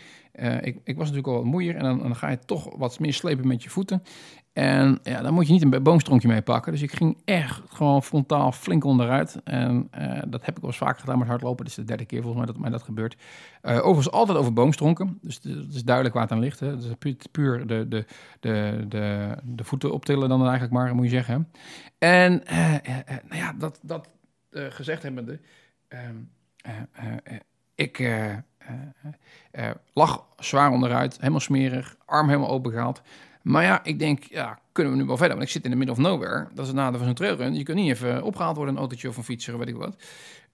[0.60, 3.12] Ik, ik was natuurlijk al wat moeier en dan, dan ga je toch wat meer
[3.12, 4.02] slepen met je voeten.
[4.54, 6.72] En ja, dan moet je niet een boomstronkje mee pakken.
[6.72, 9.40] Dus ik ging echt gewoon frontaal flink onderuit.
[9.44, 11.64] En eh, dat heb ik wel eens vaker gedaan met hardlopen.
[11.64, 13.16] Dit is de derde keer volgens mij dat mij dat gebeurt.
[13.60, 15.18] Eh, overigens altijd over boomstronken.
[15.22, 16.60] Dus het is duidelijk waar het aan ligt.
[16.60, 16.76] Hè.
[16.76, 18.04] Dus puur, de, de,
[18.40, 21.50] de, de, de voeten optillen dan eigenlijk maar, moet je zeggen.
[21.98, 22.74] En eh,
[23.28, 24.08] nou ja, dat, dat
[24.50, 25.40] gezegd hebbende...
[25.88, 26.14] ehm,
[26.64, 27.40] eh, eh, eh,
[27.74, 28.02] ik
[29.92, 33.02] lag zwaar onderuit, helemaal smerig, arm helemaal opengehaald.
[33.44, 35.36] Maar ja, ik denk, ja, kunnen we nu wel verder?
[35.36, 36.46] Want ik zit in de middle of nowhere.
[36.54, 37.54] Dat is het nadeel van zo'n trailrun.
[37.54, 39.96] Je kunt niet even opgehaald worden, een autootje of een fietser, of weet ik wat.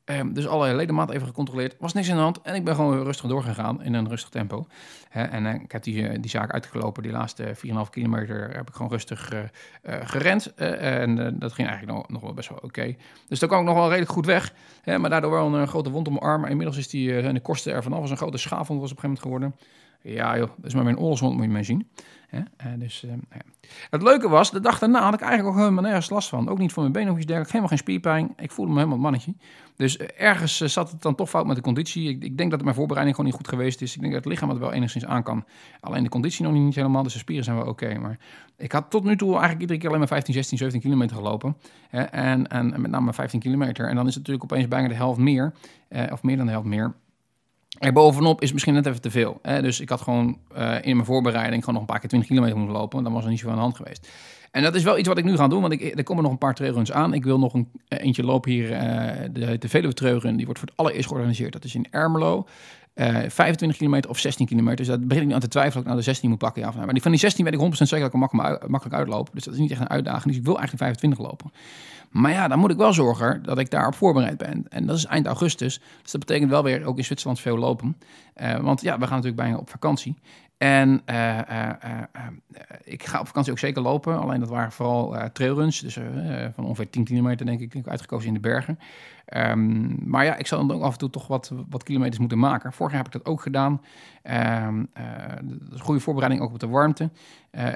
[0.04, 1.76] Ehm, dus alle ledematen even gecontroleerd.
[1.78, 2.40] Was niks aan de hand.
[2.42, 4.66] En ik ben gewoon rustig doorgegaan in een rustig tempo.
[5.10, 7.02] En eh, ik heb die, eh, die zaak uitgelopen.
[7.02, 9.40] Die laatste 4,5 kilometer heb ik gewoon rustig eh,
[9.82, 10.54] eh, gerend.
[10.54, 12.96] Eh, en eh, dat ging eigenlijk nog, nog wel best wel oké.
[13.28, 14.52] Dus daar kwam ik nog wel redelijk goed weg.
[14.84, 16.44] Maar daardoor wel een, eh, grote wond op mijn arm.
[16.44, 18.00] Inmiddels is die, eh, zijn de kosten ervan af.
[18.00, 19.79] was een grote schaafwond was op een gegeven moment geworden.
[20.02, 21.86] Ja joh, dat is maar mijn oorlogswond, moet je maar zien.
[22.30, 22.42] Eh,
[22.76, 23.40] dus, eh, nou ja.
[23.90, 26.48] Het leuke was, de dag daarna had ik eigenlijk ook helemaal nergens last van.
[26.48, 27.52] Ook niet van mijn benen of iets dergelijks.
[27.52, 28.32] Helemaal geen spierpijn.
[28.36, 29.34] Ik voelde me helemaal een mannetje.
[29.76, 32.08] Dus eh, ergens zat het dan toch fout met de conditie.
[32.08, 33.94] Ik, ik denk dat mijn voorbereiding gewoon niet goed geweest is.
[33.94, 35.44] Ik denk dat het lichaam het wel enigszins aan kan.
[35.80, 37.02] Alleen de conditie nog niet helemaal.
[37.02, 37.98] Dus de spieren zijn wel oké.
[37.98, 38.18] Maar
[38.56, 41.56] ik had tot nu toe eigenlijk iedere keer alleen maar 15, 16, 17 kilometer gelopen.
[41.90, 43.88] En, en, en met name 15 kilometer.
[43.88, 45.52] En dan is het natuurlijk opeens bijna de helft meer.
[46.10, 46.94] of meer dan de helft meer.
[47.88, 49.38] Bovenop is misschien net even te veel.
[49.42, 49.62] Hè?
[49.62, 52.58] Dus ik had gewoon eh, in mijn voorbereiding gewoon nog een paar keer 20 kilometer
[52.58, 53.02] moeten lopen.
[53.02, 54.08] Dan was er niet zo aan de hand geweest.
[54.50, 56.32] En dat is wel iets wat ik nu ga doen, want ik, er komen nog
[56.32, 57.14] een paar trailruns aan.
[57.14, 60.36] Ik wil nog een, eh, eentje lopen hier, eh, de, Veluwe.
[60.36, 61.52] Die wordt voor het allereerst georganiseerd.
[61.52, 62.46] Dat is in Ermelo.
[62.94, 64.76] Eh 25 kilometer of 16 kilometer.
[64.76, 66.62] Dus daar begin ik nu aan te twijfelen of ik nou de 16 moet pakken.
[66.62, 66.72] Ja.
[66.76, 69.28] Maar die, van die 16 weet ik 100% zeker dat ik makkelijk, makkelijk uitloop.
[69.32, 70.24] Dus dat is niet echt een uitdaging.
[70.24, 71.52] Dus ik wil eigenlijk 25 lopen.
[72.10, 74.64] Maar ja, dan moet ik wel zorgen dat ik daarop voorbereid ben.
[74.68, 75.80] En dat is eind augustus.
[76.02, 77.96] Dus dat betekent wel weer ook in Zwitserland veel lopen.
[78.34, 80.16] Eh, want ja, we gaan natuurlijk bijna op vakantie.
[80.60, 81.70] En eh, eh,
[82.12, 82.26] eh,
[82.84, 84.20] ik ga op vakantie ook zeker lopen.
[84.20, 85.80] Alleen dat waren vooral trailruns.
[85.80, 85.98] Dus
[86.54, 87.88] van ongeveer 10 kilometer denk ik.
[87.88, 88.78] Uitgekozen in de bergen.
[89.24, 92.38] Ehm, maar ja, ik zal dan ook af en toe toch wat, wat kilometers moeten
[92.38, 92.72] maken.
[92.72, 93.80] Vorig jaar heb ik dat ook gedaan.
[94.22, 95.04] Ehm, eh,
[95.42, 97.10] dat is goede voorbereiding ook op de warmte.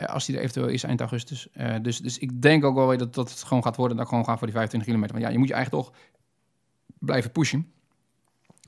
[0.07, 1.49] als die er eventueel is eind augustus.
[1.83, 3.97] Dus, dus ik denk ook wel weer dat, dat het gewoon gaat worden.
[3.97, 5.17] Dat ik gewoon ga voor die 25 kilometer.
[5.17, 5.95] Want ja, je moet je eigenlijk toch
[6.99, 7.74] blijven pushen.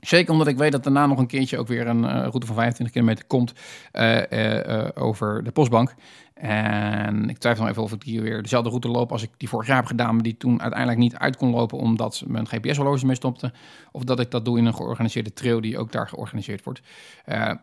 [0.01, 2.55] Zeker omdat ik weet dat daarna nog een keertje ook weer een eh, route van
[2.55, 3.53] 25 kilometer komt
[3.91, 5.95] eh, eh, over de postbank.
[6.33, 9.49] En ik twijfel nog even of ik hier weer dezelfde route loop als ik die
[9.49, 13.05] vorig jaar heb gedaan, maar die toen uiteindelijk niet uit kon lopen omdat mijn GPS-horloge
[13.05, 13.51] mee stopte.
[13.91, 16.81] Of dat ik dat doe in een georganiseerde trail die ook daar georganiseerd wordt.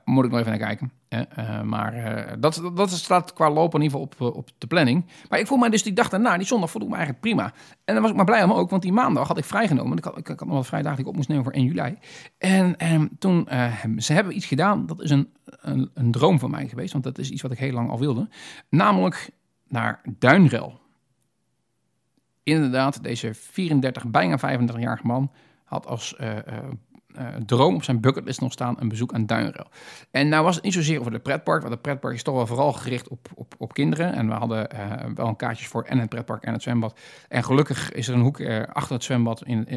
[0.04, 0.92] Moet ik nog even naar kijken.
[1.22, 4.66] Eh, maar eh, dat, dat staat qua lopen in ieder geval op, eh, op de
[4.66, 5.04] planning.
[5.28, 7.52] Maar ik voel mij dus die dag daarna, die zondag, voelde ik me eigenlijk prima.
[7.84, 9.98] En dan was ik maar blij om ook, want die maandag had ik vrijgenomen.
[9.98, 11.98] Ik had, ik, had nog wat vrijdagen die ik op moest nemen voor 1 juli.
[12.38, 13.48] En, en toen,
[13.98, 16.92] ze hebben iets gedaan, dat is een, een, een droom van mij geweest.
[16.92, 18.28] Want dat is iets wat ik heel lang al wilde.
[18.68, 19.30] Namelijk
[19.68, 20.80] naar Duinrel.
[22.42, 25.30] Inderdaad, deze 34, bijna 35-jarige man
[25.64, 26.16] had als
[27.14, 29.66] eh, droom op zijn bucketlist nog staan een bezoek aan Duinrel.
[30.10, 32.46] En nou was het niet zozeer over de pretpark, want het pretpark is toch wel
[32.46, 34.12] vooral gericht op, op, op kinderen.
[34.12, 34.80] En we hadden eh,
[35.14, 36.98] wel een kaartjes voor en het pretpark en het zwembad.
[37.28, 39.68] En gelukkig is er een hoek eh, achter het zwembad in,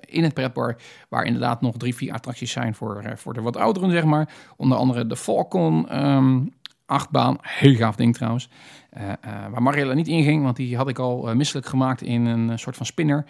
[0.00, 3.90] in het pretpark, waar inderdaad nog drie, vier attracties zijn voor, voor de wat ouderen,
[3.90, 4.28] zeg maar.
[4.56, 6.40] Onder andere de Falcon ehm,
[6.86, 8.48] achtbaan, heel gaaf ding trouwens.
[8.90, 9.18] Eh, eh,
[9.50, 12.58] waar Mariella niet in ging, want die had ik al eh, misselijk gemaakt in een
[12.58, 13.24] soort van spinner.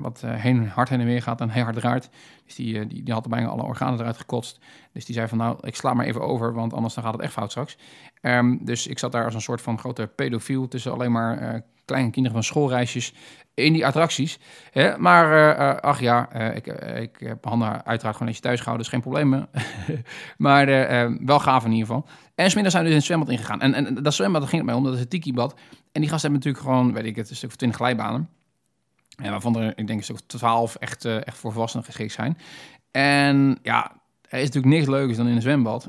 [0.00, 2.10] wat heen, hard heen en weer gaat en heel hard draait.
[2.44, 4.60] Dus die, die, die had er bijna alle organen eruit gekotst.
[4.92, 7.22] Dus die zei van nou, ik sla maar even over, want anders dan gaat het
[7.22, 7.78] echt fout straks.
[8.20, 12.10] Ehm, dus ik zat daar als een soort van grote pedofiel tussen alleen maar kleine
[12.10, 13.12] kinderen van schoolreisjes
[13.56, 14.38] in die attracties.
[14.70, 14.98] Hè?
[14.98, 16.66] Maar eh, eh, ach ja, eh, ik,
[17.02, 19.46] ik heb handen uiteraard gewoon netjes thuis gehouden, dus geen probleem.
[20.46, 20.66] maar
[21.24, 22.06] wel gaaf in ieder geval.
[22.34, 23.60] En smiddags zijn we dus in het zwembad ingegaan.
[23.60, 25.54] En, en dat zwembad, daar ging het mij om, dat is het tiki-bad.
[25.92, 28.28] En die gasten hebben natuurlijk gewoon, weet ik het, een stuk of twintig glijbanen.
[29.16, 32.38] En waarvan er, ik denk, een stuk of twaalf echt, echt voor volwassenen geschikt zijn.
[32.90, 33.92] En ja,
[34.28, 35.86] er is natuurlijk niks leukers dan in een zwembad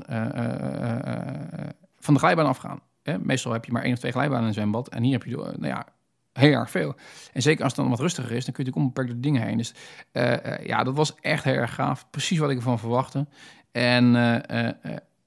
[1.98, 2.80] van de glijbaan afgaan.
[3.08, 3.18] Hè?
[3.18, 4.88] Meestal heb je maar één of twee glijbanen in een zwembad.
[4.88, 5.86] En hier heb je eh, nou ja,
[6.32, 6.94] heel erg veel.
[7.32, 9.48] En zeker als het dan wat rustiger is, dan kun je natuurlijk onbeperkt door dingen
[9.48, 9.56] heen.
[9.56, 9.74] Dus
[10.12, 12.10] eh, eh, ja, dat was echt heel erg gaaf.
[12.10, 13.26] Precies wat ik ervan verwachtte.
[13.72, 14.14] En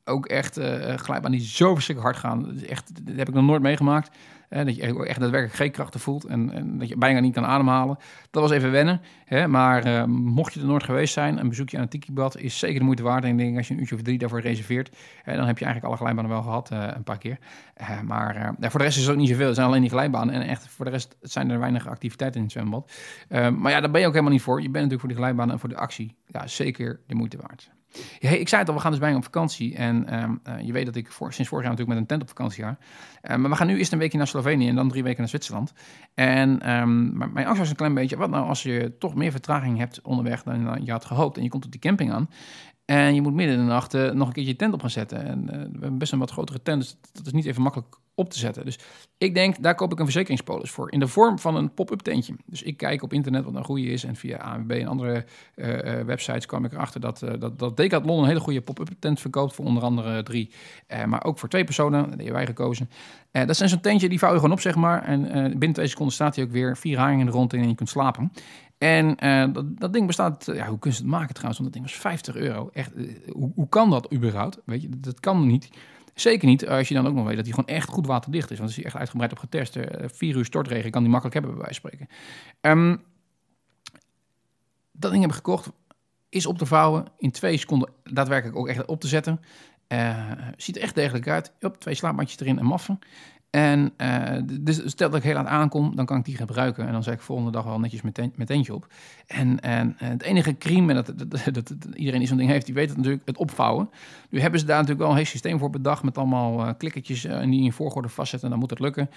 [0.05, 2.43] ook echt eh glijbaan die zo verschrikkelijk hard gaan.
[2.43, 4.17] Dat, is echt, dat heb ik nog nooit meegemaakt.
[4.49, 7.45] Eh, dat je echt daadwerkelijk geen krachten voelt en, en dat je bijna niet kan
[7.45, 7.97] ademhalen.
[8.31, 9.01] Dat was even wennen.
[9.25, 9.47] Hè?
[9.47, 12.79] Maar eh, mocht je er nooit geweest zijn, een bezoekje aan het Tikibad is zeker
[12.79, 13.23] de moeite waard.
[13.23, 14.89] En ik denk als je een uurtje of drie daarvoor reserveert,
[15.23, 17.37] eh, dan heb je eigenlijk alle glijbanen wel gehad eh, een paar keer.
[17.73, 19.45] Eh, maar eh, voor de rest is het ook niet zoveel.
[19.45, 20.33] Het zijn alleen die glijbanen.
[20.33, 22.91] En echt voor de rest zijn er weinig activiteiten in het zwembad.
[23.27, 24.61] Eh, maar ja, daar ben je ook helemaal niet voor.
[24.61, 26.15] Je bent natuurlijk voor die glijbanen en voor de actie.
[26.25, 27.71] Ja, zeker de moeite waard.
[28.19, 29.75] Hey, ik zei het al, we gaan dus bijna op vakantie.
[29.75, 32.21] En ehm, eh, je weet dat ik voor, sinds vorig jaar natuurlijk met een tent
[32.21, 32.77] op vakantie ga.
[33.21, 35.29] Eh, maar we gaan nu eerst een weekje naar Slovenië en dan drie weken naar
[35.29, 35.73] Zwitserland.
[36.13, 39.31] En ehm, maar mijn angst was een klein beetje, wat nou als je toch meer
[39.31, 41.37] vertraging hebt onderweg dan je had gehoopt.
[41.37, 42.29] En je komt op die camping aan.
[42.91, 44.89] En je moet midden in de nacht eh, nog een keertje je tent op gaan
[44.89, 45.25] zetten.
[45.25, 47.95] En eh, we hebben best een wat grotere tent, dus dat is niet even makkelijk
[48.15, 48.65] op te zetten.
[48.65, 48.79] Dus
[49.17, 50.91] ik denk, daar koop ik een verzekeringspolis voor.
[50.91, 52.35] In de vorm van een pop-up tentje.
[52.45, 54.03] Dus ik kijk op internet wat een goede is.
[54.03, 55.25] En via ANWB en andere
[55.55, 59.55] eh, websites kwam ik erachter dat, dat, dat Decathlon een hele goede pop-up tent verkoopt.
[59.55, 60.51] Voor onder andere drie.
[61.05, 62.03] Maar ook voor twee personen.
[62.03, 62.89] Die hebben wij gekozen.
[63.31, 65.03] Dat zijn zo'n tentje, die vouw je gewoon op, zeg maar.
[65.03, 66.77] En binnen twee seconden staat hij ook weer.
[66.77, 68.31] Vier haringen rond in en je kunt slapen.
[68.81, 71.59] En eh, dat, dat ding bestaat, eh, ja, hoe kun je het maken trouwens?
[71.59, 72.69] Want dat ding was 50 euro.
[72.73, 74.59] Echt, eh, hoe, hoe kan dat überhaupt?
[74.65, 75.69] Weet je, dat kan niet.
[76.13, 78.57] Zeker niet als je dan ook nog weet dat hij gewoon echt goed waterdicht is.
[78.57, 79.75] Want als hij echt uitgebreid op getest.
[79.75, 82.15] eh, vier uur stortregen kan die makkelijk hebben, bij wijze van spreken.
[82.61, 82.97] Ehm,
[84.91, 85.71] dat ding heb ik gekocht.
[86.29, 87.05] Is op te vouwen.
[87.17, 89.39] In twee seconden daadwerkelijk ook echt op te zetten.
[90.57, 91.53] Ziet er echt degelijk uit.
[91.59, 92.99] Op twee slaapmatjes erin en maffen.
[93.51, 96.87] En eh, dus stel dat ik heel laat aankom, dan kan ik die gebruiken.
[96.87, 98.87] En dan zet ik volgende dag wel netjes mijn tentje op.
[99.27, 101.13] En, en, het enige crime, en dat,
[101.53, 103.89] dat, iedereen die zo'n ding heeft, die weet het natuurlijk, het opvouwen.
[104.29, 107.25] Nu hebben ze daar natuurlijk wel een heel systeem voor bedacht met allemaal eh, klikkertjes
[107.25, 108.43] eh, en die in volgorde vastzetten.
[108.43, 109.09] En dan moet het lukken.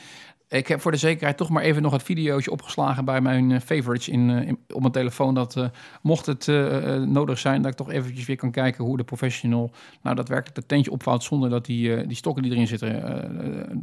[0.49, 3.61] Ik heb voor de zekerheid toch maar even nog het videootje opgeslagen bij mijn eh,
[3.61, 5.35] favorites in, eh, op mijn telefoon.
[5.35, 5.66] Dat eh,
[6.03, 9.05] mocht het eh, eh, nodig zijn, dat ik toch eventjes weer kan kijken hoe de
[9.05, 9.70] professional
[10.03, 13.77] nou daadwerkelijk het tentje opvouwt zonder dat die, eh, die stokken die erin zitten eh,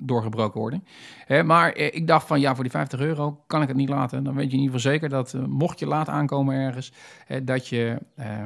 [1.26, 3.90] Hè, maar eh, ik dacht van ja, voor die 50 euro kan ik het niet
[3.90, 4.24] laten.
[4.24, 6.94] Dan weet je in ieder geval zeker dat eh, mocht je laat aankomen ergens,
[7.28, 8.44] eh, dat je eh,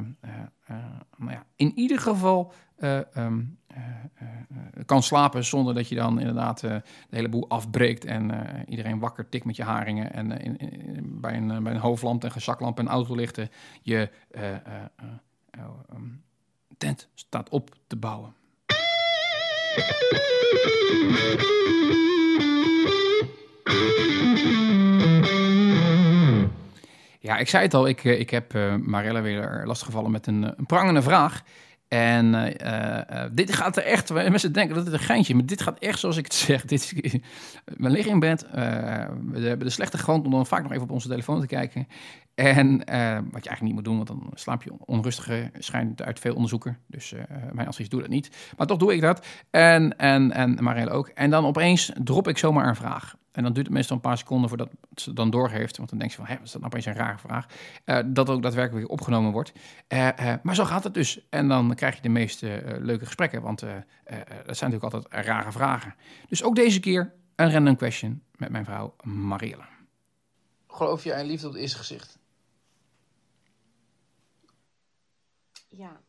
[1.16, 3.78] nou ja, in ieder geval eh, ehm, eh,
[4.14, 4.28] eh,
[4.74, 8.30] eh, kan slapen zonder dat je dan inderdaad de hele boel afbreekt en
[8.68, 12.78] iedereen wakker tikt met je haringen en in, bij, een, bij een hoofdlamp en gezaklamp
[12.78, 13.48] en autolichten
[13.82, 15.06] je eh, eh, eh,
[15.50, 16.08] eh, ehm,
[16.78, 18.34] tent staat op te bouwen.
[27.20, 30.44] Ja, ik zei het al, ik, eh, ik heb eh Marella weer lastiggevallen met een,
[30.44, 31.42] eh, een prangende vraag.
[31.88, 35.46] En eh, eh, eh, dit gaat er echt, mensen denken dat het een geintje maar
[35.46, 36.64] dit gaat echt zoals ik het zeg.
[36.64, 36.92] Dit,
[37.64, 38.54] we liggen in bed, eh,
[39.30, 41.88] we hebben de slechte gewoonte om dan vaak nog even op onze telefoon te kijken.
[42.36, 46.20] En eh, wat je eigenlijk niet moet doen, want dan slaap je onrustiger, schijnt uit
[46.20, 46.78] veel onderzoeken.
[46.86, 47.22] Dus eh,
[47.52, 48.30] mijn advies, doe dat niet.
[48.56, 49.26] Maar toch doe ik dat.
[49.50, 51.08] En, en, en Marielle ook.
[51.08, 53.16] En dan opeens drop ik zomaar een vraag.
[53.32, 55.76] En dan duurt het meestal een paar seconden voordat ze dan doorgeeft.
[55.76, 57.46] Want dan denk je van, hé, is dat nou opeens een rare vraag?
[57.84, 59.52] Eh, dat ook daadwerkelijk weer opgenomen wordt.
[60.42, 61.26] Maar zo gaat het dus.
[61.28, 63.42] En dan krijg je de meest eh, leuke gesprekken.
[63.42, 65.94] Want dat zijn natuurlijk altijd rare vragen.
[66.28, 69.64] Dus ook deze keer een random question met mijn vrouw Marielle.
[70.68, 72.18] Geloof je aan liefde op het eerste gezicht?
[75.76, 76.00] Ja.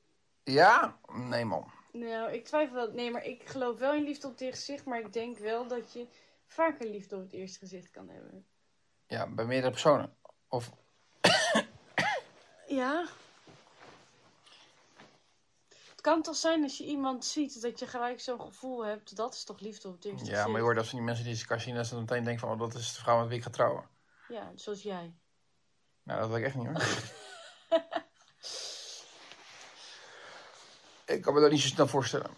[0.44, 1.00] Ja?
[1.08, 1.72] Nee, man.
[1.92, 2.92] Nou, ik twijfel.
[2.92, 4.86] Nee, maar ik geloof wel in liefde op het eerste gezicht.
[4.86, 6.08] Maar ik denk wel dat je
[6.48, 8.46] vaker liefde op het eerste gezicht kan hebben.
[9.08, 10.16] Ja, bij meerdere personen.
[10.48, 10.72] Of,
[12.68, 13.06] Ja.
[15.70, 19.16] Het kan toch zijn als je iemand ziet dat je gelijk zo'n gevoel hebt.
[19.16, 20.48] Dat is toch liefde op het eerste ja, gezicht?
[20.48, 21.76] maar je hoort dat van die mensen die ze elkaar zien...
[21.76, 23.50] dat ze dan meteen denken van, oh, dat is de vrouw met wie ik ga
[23.50, 23.90] trouwen.
[24.28, 25.14] Ja, zoals jij.
[26.04, 26.84] Nou, dat weet ik echt niet, hoor.
[31.16, 32.32] ik kan me dat niet zo snel voorstellen.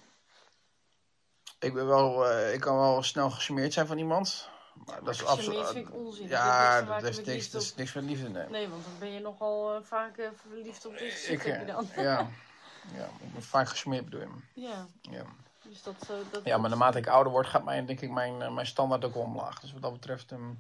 [1.60, 2.30] Ik ben wel...
[2.30, 4.50] eh, ik kan wel snel gecharmeerd zijn van iemand.
[4.86, 5.68] Maar dat is absoluut...
[5.68, 6.28] vind ik onzin.
[6.28, 8.50] Ja, Dat heeft niks dat is liefde niks met liefde, nee.
[8.50, 11.46] Nee, want dan ben je nogal eh, vaak eh, verliefd op het eerste gezicht.
[11.46, 11.88] Ik, heb je eh, dan.
[12.06, 12.20] ja,
[12.98, 14.28] ja, ik ben vaak gesmeerd bedoel je.
[14.54, 15.26] Ja, Ja.
[15.62, 15.96] dus dat...
[16.32, 19.14] dat ja, maar naarmate ik ouder word, gaat mijn, denk ik mijn, mijn standaard ook
[19.14, 19.60] wel omlaag.
[19.60, 20.32] Dus wat dat betreft...
[20.32, 20.54] ehm,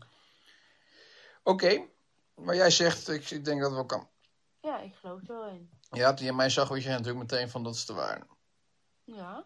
[1.43, 1.85] Oké,
[2.35, 4.07] maar jij zegt, ik, ik denk dat het wel kan.
[4.61, 5.69] Ja, ik geloof er wel in.
[5.91, 8.21] Ja, je mij zag, je natuurlijk meteen van dat is de waar.
[9.03, 9.45] Ja.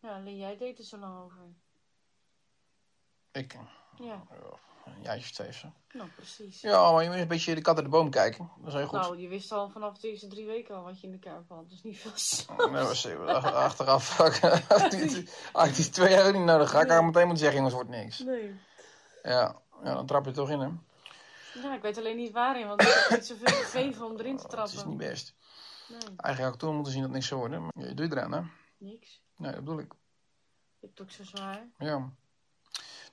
[0.00, 1.38] Ja, alleen jij deed er zo lang over.
[3.32, 3.56] Ik,
[3.98, 4.22] Ja,
[4.84, 5.72] een jaartje of twee zo.
[5.92, 6.60] nou precies.
[6.60, 8.50] Ja, maar je moet een beetje de kat uit de boom kijken.
[8.58, 9.00] Dat is heel goed.
[9.00, 11.48] Nou, je wist al vanaf de eerste drie weken al wat je in de kaart
[11.48, 11.68] had.
[11.68, 12.56] Dus niet veel.
[12.70, 14.16] Nee, was even ach- achteraf.
[14.68, 16.70] had ik die- twee jaar niet nodig.
[16.70, 18.18] Ga ik haar meteen moeten zeggen, jongens, wordt niks.
[18.18, 18.60] Nee.
[19.22, 20.68] Ja, ja dan trap je toch in, hè?
[21.62, 24.42] Ja, ik weet alleen niet waarin, want ik heb niet zoveel gegeven om erin te
[24.42, 24.88] Het is trappen.
[24.88, 25.34] niet best.
[25.88, 27.62] Nee, ik toen moeten zien dat het niks zou worden.
[27.62, 28.40] Maar je doet eraan, hè?
[28.78, 29.22] niks.
[29.36, 29.94] Nee, dat bedoel ik.
[30.80, 31.66] Je hebt ook zo zwaar.
[31.78, 32.12] Ja.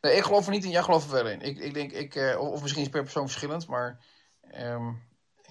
[0.01, 0.69] Nee, ik geloof er niet in.
[0.69, 1.41] Jij gelooft er wel in.
[1.41, 3.99] Ik, ik denk, ik, eh, of, misschien is per persoon verschillend, maar
[4.41, 4.89] ehm,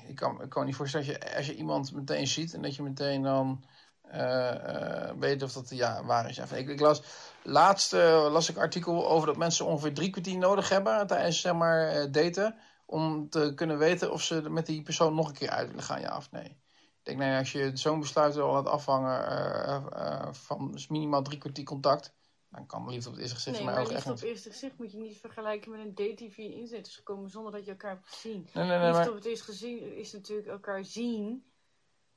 [0.07, 2.75] ik, kan, ik kan niet voorstellen dat je, als je iemand meteen ziet en dat
[2.75, 3.65] je meteen dan
[4.03, 6.37] eh, eh, weet of dat ja, waar is.
[6.37, 7.03] Ja, ik, ik las,
[7.43, 12.11] laatst las ik artikel over dat mensen ongeveer drie kwartier nodig hebben tijdens zeg maar,
[12.11, 12.57] daten.
[12.87, 16.01] Om te kunnen weten of ze met die persoon nog een keer uit willen gaan,
[16.01, 16.57] ja of nee.
[17.05, 20.89] Ik denk, nou ja, als je zo'n besluit al laat afhangen eh, eh, van dus
[20.89, 22.15] minimaal drie kwartier contact,
[22.49, 24.25] dan kan liefde op het eerste gezicht Nee, maar ook echt liefde op niet.
[24.25, 27.53] eerste gezicht moet je niet vergelijken met een date die via internet is gekomen zonder
[27.53, 28.49] dat je elkaar hebt gezien.
[28.53, 31.53] Nee, nee, nee, liefde maar, op het eerste gezicht is natuurlijk elkaar zien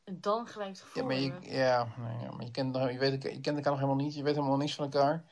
[0.03, 3.23] en dan gelijk het ja, gevoel maar, je, ja, ja, maar je, kent, je, weet,
[3.23, 5.13] je kent elkaar nog helemaal niet, je weet helemaal niks van elkaar.
[5.13, 5.23] Er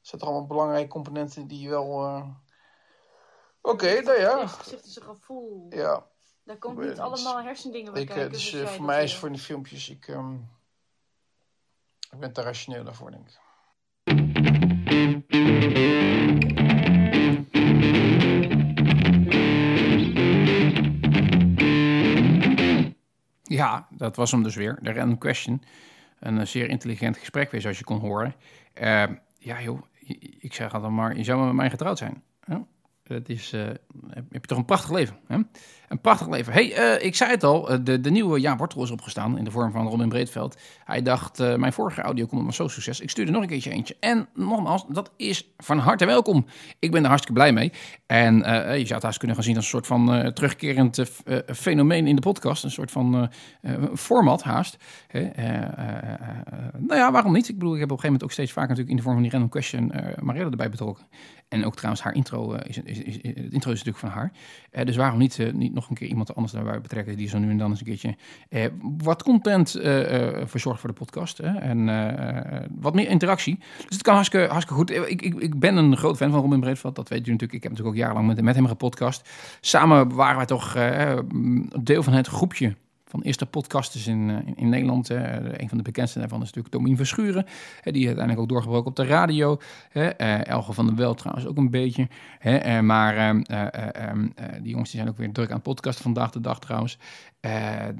[0.00, 2.04] zitten allemaal belangrijke componenten die je wel...
[2.04, 2.28] eh,
[3.62, 4.40] Oké, Liefde nou op het ja.
[4.40, 5.66] eerste gezicht is een gevoel.
[5.68, 6.09] Ja,
[6.50, 8.32] Daar komt niet het allemaal hersendingen bij ik, eh, kijken.
[8.32, 10.34] dus jij voor mij is voor de filmpjes, ik, ehm,
[12.10, 13.38] ik ben te rationeel daarvoor, denk ik.
[23.42, 24.78] Ja, dat was hem dus weer.
[24.82, 25.62] De random question.
[26.18, 28.34] Een eh, zeer intelligent gesprek weer, zoals je kon horen.
[28.72, 29.04] Eh,
[29.38, 29.82] ja, joh,
[30.38, 32.22] ik zeg altijd maar, je zou met mij getrouwd zijn.
[32.40, 32.58] Hè?
[33.02, 33.60] Dat is, eh,
[34.06, 35.18] heb, heb je toch een prachtig leven.
[35.26, 35.38] Hè?
[35.90, 36.52] Een prachtig leven.
[36.52, 39.44] hey, eh, ik zei het al, eh, de, de nieuwe Jaap Wortel is opgestaan in
[39.44, 40.56] de vorm van Robin Breedveld.
[40.84, 43.00] Hij dacht, eh, mijn vorige audio komt maar zo succes.
[43.00, 43.96] Ik stuurde nog een keertje eentje.
[44.00, 46.46] En nogmaals, dat is van harte welkom.
[46.78, 47.72] Ik ben er hartstikke blij mee.
[48.06, 51.02] En je zou het haast kunnen gaan zien als een soort van terugkerend
[51.46, 52.64] fenomeen in de podcast.
[52.64, 53.30] Een soort van
[53.94, 54.76] format haast.
[56.78, 57.48] Nou ja, waarom niet?
[57.48, 59.14] Ik bedoel, ik heb op een gegeven moment ook steeds vaker natuurlijk in de vorm
[59.14, 61.06] van die random question Marielle erbij betrokken.
[61.48, 64.32] En ook trouwens haar intro, is, is, is, is- het intro is natuurlijk van haar.
[64.84, 67.70] Dus waarom niet, niet een keer iemand anders daarbij betrekken die zo nu en dan
[67.70, 68.16] eens een keertje
[68.48, 68.66] eh,
[68.98, 71.38] wat content eh, eh, verzorgt voor de podcast.
[71.38, 71.58] Hè?
[71.58, 73.58] En eh, wat meer interactie.
[73.58, 74.90] Dus het kan hartstikke, hartstikke goed.
[74.90, 77.52] Ik, ik, ik ben een groot fan van Robin Breedveld, dat weet u natuurlijk.
[77.52, 79.28] Ik heb natuurlijk ook jarenlang met, met hem gepodcast.
[79.60, 80.76] Samen waren wij toch
[81.82, 82.74] deel van het groepje
[83.10, 85.08] van eerste podcasters in, eh, in, Nederland.
[85.08, 85.60] hè.
[85.60, 87.44] een van de bekendste daarvan is natuurlijk Domien Verschuren.
[87.82, 89.58] die uiteindelijk ook doorgebroken op de radio.
[89.92, 92.08] Eh, Elge van der Wel trouwens ook een beetje.
[92.40, 95.62] Eh, maar ehm, eh, eh, ehm, eh, die jongens die zijn ook weer druk aan
[95.62, 96.98] podcasten vandaag de dag trouwens.
[97.40, 97.94] Eh, eh,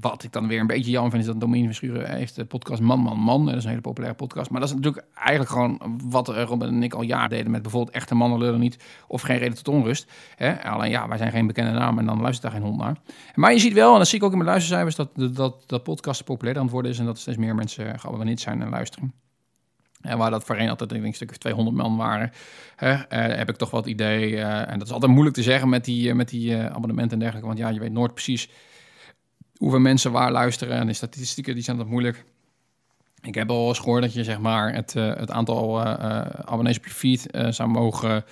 [0.00, 2.82] wat ik dan weer een beetje jammer vind, is dat Domien Verschuren heeft de podcast
[2.82, 3.46] Man, Man, Man.
[3.46, 4.50] Dat is een hele populaire podcast.
[4.50, 7.62] Maar dat is natuurlijk eigenlijk gewoon wat eh, Robin en ik al jaren deden met
[7.62, 8.78] bijvoorbeeld echte mannen lullen niet.
[9.06, 10.12] Of geen reden tot onrust.
[10.62, 12.96] Alleen ja, wij zijn geen bekende naam en dan luistert daar geen hond naar.
[13.34, 16.24] Maar je ziet wel, en dat zie ik ook mijn luistercijfers, dat, dat, dat podcast
[16.24, 16.98] populairder aan het worden is.
[16.98, 19.12] En dat steeds meer mensen geabonneerd zijn en luisteren.
[20.00, 22.32] En waar dat voorheen altijd ik een stuk of 200 man waren,
[22.76, 24.36] hè, eh, heb ik toch het idee.
[24.36, 27.18] eh, en dat is altijd moeilijk te zeggen met die, eh, met die abonnementen en
[27.18, 27.46] dergelijke.
[27.46, 28.48] Want ja, je weet nooit precies
[29.56, 30.76] hoeveel mensen waar luisteren.
[30.76, 32.24] En de statistieken die zijn dat moeilijk.
[33.22, 35.82] Ik heb al eens gehoord dat je zeg maar, het, het aantal
[36.44, 38.24] abonnees op je feed zou mogen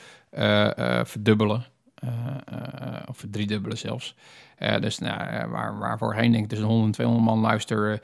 [1.05, 1.67] verdubbelen.
[1.97, 2.09] Eh,
[2.47, 4.15] eh, of verdriedubbelen zelfs.
[4.57, 8.01] Eh, dus nou, waar, voorheen denk ik tussen 100 en 200 man luisteren,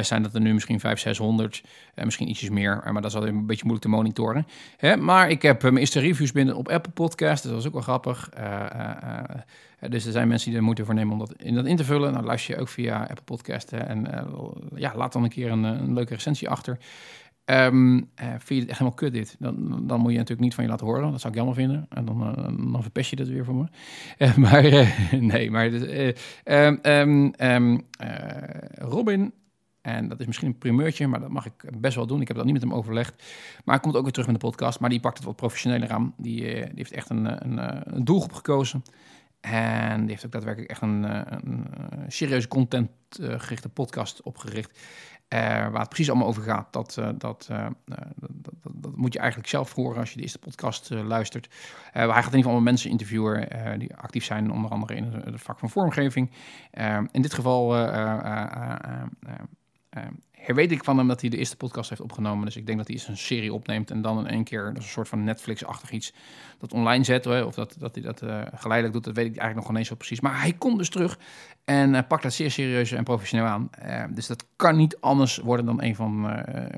[0.00, 1.62] zijn dat er nu misschien 500, 600,
[1.94, 2.80] eh, misschien ietsjes meer.
[2.84, 4.46] Maar dat is altijd een beetje moeilijk te monitoren.
[4.76, 4.96] Hè?
[4.96, 7.42] Maar ik heb mijn reviews binnen op Apple Podcast.
[7.42, 8.28] Dat was ook wel grappig.
[9.88, 11.84] Dus er zijn mensen die er moeite voor nemen om dat in, dat in te
[11.84, 12.12] vullen.
[12.12, 13.72] Nou, luister je ook via Apple Podcast.
[13.72, 14.06] En
[14.74, 16.78] ja, laat dan een keer een, een leuke recensie achter.
[17.46, 19.36] Ehm, eh, vind je het echt helemaal kut dit?
[19.38, 21.10] Dan, dan moet je natuurlijk niet van je laten horen.
[21.10, 21.86] Dat zou ik jammer vinden.
[21.88, 23.64] En dan, eh, dan verpest je dat weer voor me.
[24.18, 24.62] Eh, maar
[25.20, 26.08] nee, maar dus, eh,
[26.44, 29.32] ehm, ehm, ehm, eh, Robin,
[29.82, 32.20] en dat is misschien een primeurtje, maar dat mag ik best wel doen.
[32.20, 33.14] Ik heb dat niet met hem overlegd.
[33.64, 34.80] Maar hij komt ook weer terug met de podcast.
[34.80, 36.14] Maar die pakt het wat professioneler aan.
[36.16, 37.58] Die, die heeft echt een, een,
[37.94, 38.82] een doelgroep gekozen.
[39.52, 42.90] En die heeft ook daadwerkelijk echt een, een, eh, serieuze content
[43.20, 44.78] eh, gerichte podcast opgericht.
[45.28, 46.72] Eh, waar het precies allemaal over gaat.
[46.72, 47.70] Dat, eh, dat, eh, eh,
[48.16, 51.54] dat, dat, dat, dat moet je eigenlijk zelf horen als je de eerste podcast luistert.
[51.92, 53.48] Hij gaat in ieder geval mensen interviewen
[53.78, 56.30] die actief zijn, onder andere in het, vak van vormgeving.
[57.10, 57.74] In dit geval
[60.46, 62.44] herweet ik van hem dat hij de eerste podcast heeft opgenomen.
[62.44, 64.76] Dus ik denk dat hij eens een serie opneemt en dan in één keer, dat
[64.76, 66.12] is een soort van Netflix-achtig iets,
[66.58, 67.26] dat online zet.
[67.26, 69.94] Of dat, dat hij dat eh, geleidelijk doet, dat weet ik eigenlijk nog niet zo
[69.94, 70.20] precies.
[70.20, 71.18] Maar hij komt dus terug
[71.64, 73.68] en eh, pakt dat zeer serieus en professioneel aan.
[73.70, 76.22] Eh, dus dat kan niet anders worden dan een van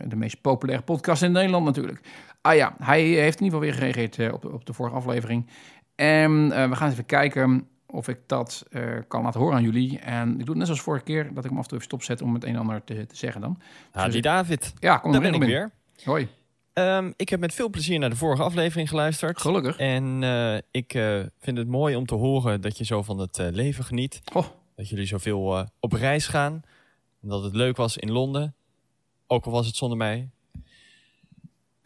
[0.06, 2.00] de meest populaire podcasts in Nederland natuurlijk.
[2.40, 5.46] Ah ja, hij heeft in ieder geval weer gereageerd op, de, op de vorige aflevering.
[5.94, 9.98] En we gaan even kijken of ik dat eh, kan laten horen aan jullie.
[9.98, 11.90] En ik doe het net zoals vorige keer, dat ik hem af en toe even
[11.90, 13.60] stopzet om het een en ander te, te zeggen dan.
[13.92, 14.72] Ah, die David.
[14.78, 15.70] Ja, kom Daar er ben ik weer.
[16.04, 16.28] Hoi,
[16.72, 19.40] Ehm, ik heb met veel plezier naar de vorige aflevering geluisterd.
[19.40, 19.76] gelukkig.
[19.78, 23.38] En eh, ik eh, vind het mooi om te horen dat je zo van het
[23.50, 24.20] leven geniet.
[24.32, 26.62] Oh, Dat jullie zoveel op reis gaan.
[27.22, 28.54] En dat het leuk was in Londen.
[29.26, 30.28] Ook al was het zonder mij.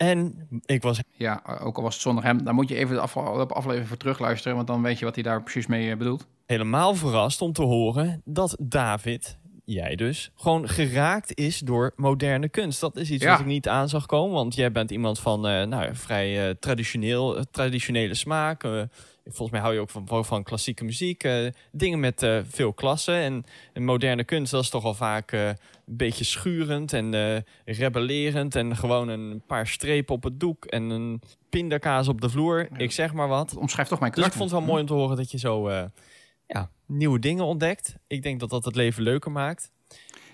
[0.07, 3.01] En ik was ja, ook al was het zonder hem, dan moet je even de
[3.01, 6.27] afgelopen aflevering voor terugluisteren, want dan weet je wat hij daar precies mee eh, bedoelt.
[6.47, 12.81] helemaal verrast om te horen dat David, jij dus, gewoon geraakt is door moderne kunst.
[12.81, 13.31] Dat is iets Ja.
[13.31, 16.55] wat ik niet aan zag komen, want jij bent iemand van eh, nou, vrij eh,
[16.61, 18.63] traditioneel, traditionele smaak.
[19.25, 21.25] Volgens mij hou je ook van, van klassieke muziek.
[21.25, 23.15] eh, dingen met eh, veel klassen.
[23.15, 25.57] En, en moderne kunst, dat is toch al vaak eh, een
[25.87, 28.55] beetje schurend en rebellerend.
[28.55, 32.69] En gewoon een paar strepen op het doek en een pindakaas op de vloer.
[32.77, 33.51] Ik zeg maar wat.
[33.51, 34.51] Het omschrijft toch mijn Dus ik karakter.
[34.51, 35.71] vond het wel mooi om te horen dat je zo
[36.47, 37.97] ja, nieuwe dingen ontdekt.
[38.07, 39.71] Ik denk dat dat het leven leuker maakt.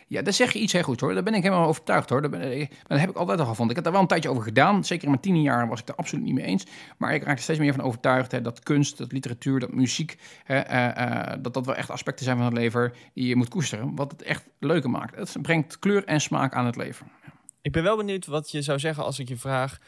[0.09, 1.15] Ja, daar zeg je iets heel goed hoor.
[1.15, 2.21] Daar ben ik helemaal overtuigd hoor.
[2.21, 3.69] Daar ben, ik- dat heb ik altijd al gevonden.
[3.69, 4.85] Ik heb daar wel een tijdje over gedaan.
[4.85, 6.67] Zeker in mijn tien jaar was ik daar absoluut niet mee eens.
[6.99, 10.19] Maar ik raak er steeds meer van overtuigd hè, dat kunst, dat literatuur, dat muziek,
[10.45, 13.49] hè, eh, eh, dat dat wel echt aspecten zijn van het leven die je moet
[13.49, 13.95] koesteren.
[13.95, 15.17] Wat het echt leuker maakt.
[15.17, 17.07] Het brengt kleur en smaak aan het leven.
[17.63, 19.79] Ik ben wel benieuwd wat je zou zeggen als ik je vraag...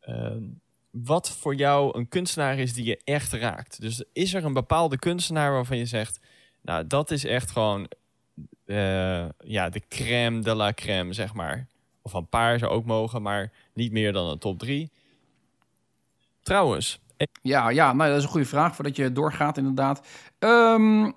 [0.00, 0.42] ehm,
[0.90, 3.80] wat voor jou een kunstenaar is die je echt raakt.
[3.80, 6.20] Dus is er een bepaalde kunstenaar waarvan je zegt...
[6.62, 7.88] nou, dat is echt gewoon
[8.72, 11.66] eh, ja, de crème de la crème, zeg maar.
[12.02, 14.90] Of een paar zou ook mogen, maar niet meer dan een top drie.
[16.42, 17.00] Trouwens,
[17.42, 20.06] Ja, ja nou, dat is een goede vraag voordat je doorgaat inderdaad.
[20.38, 21.10] Ehm,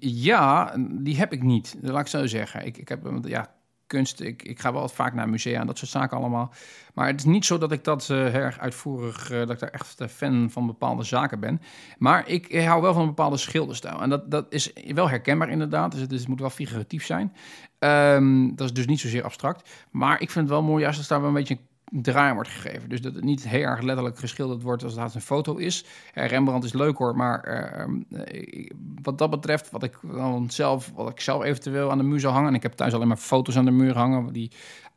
[0.00, 1.76] ja, die heb ik niet.
[1.80, 2.66] Laat ik zo zeggen.
[2.66, 3.54] Ik, ik heb ja,
[3.90, 4.20] kunst.
[4.20, 6.52] Ik, ik ga wel vaak naar musea en dat soort zaken allemaal.
[6.94, 9.58] Maar het is niet zo dat ik dat eh, heel erg uitvoerig, eh, dat ik
[9.58, 11.60] daar echt eh, fan van bepaalde zaken ben.
[11.98, 14.02] Maar ik hou wel van bepaalde schilderstijl.
[14.02, 15.92] En dat, dat is wel herkenbaar inderdaad.
[15.92, 17.32] Dus het, moet wel figuratief zijn.
[17.78, 19.70] Ehm, dat is dus niet zozeer abstract.
[19.90, 21.58] Maar ik vind het wel mooi als er daar wel een beetje
[21.90, 22.88] draai wordt gegeven.
[22.88, 25.84] Dus dat het niet heel erg letterlijk geschilderd wordt als het een foto is.
[26.14, 28.70] Rembrandt is leuk hoor, maar eh, eh,
[29.02, 32.32] wat dat betreft, wat ik dan zelf, wat ik zelf eventueel aan de muur zou
[32.32, 34.50] hangen, en ik heb thuis alleen maar foto's aan de muur hangen, die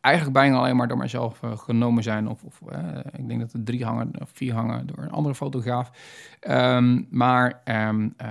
[0.04, 2.28] eigenlijk bijna alleen maar door mijzelf eh, genomen zijn.
[2.28, 2.80] Of, of eh,
[3.18, 5.92] ik denk dat er drie hangen, of vier hangen door een andere fotograaf.
[6.40, 8.30] Ehm, maar ehm, eh,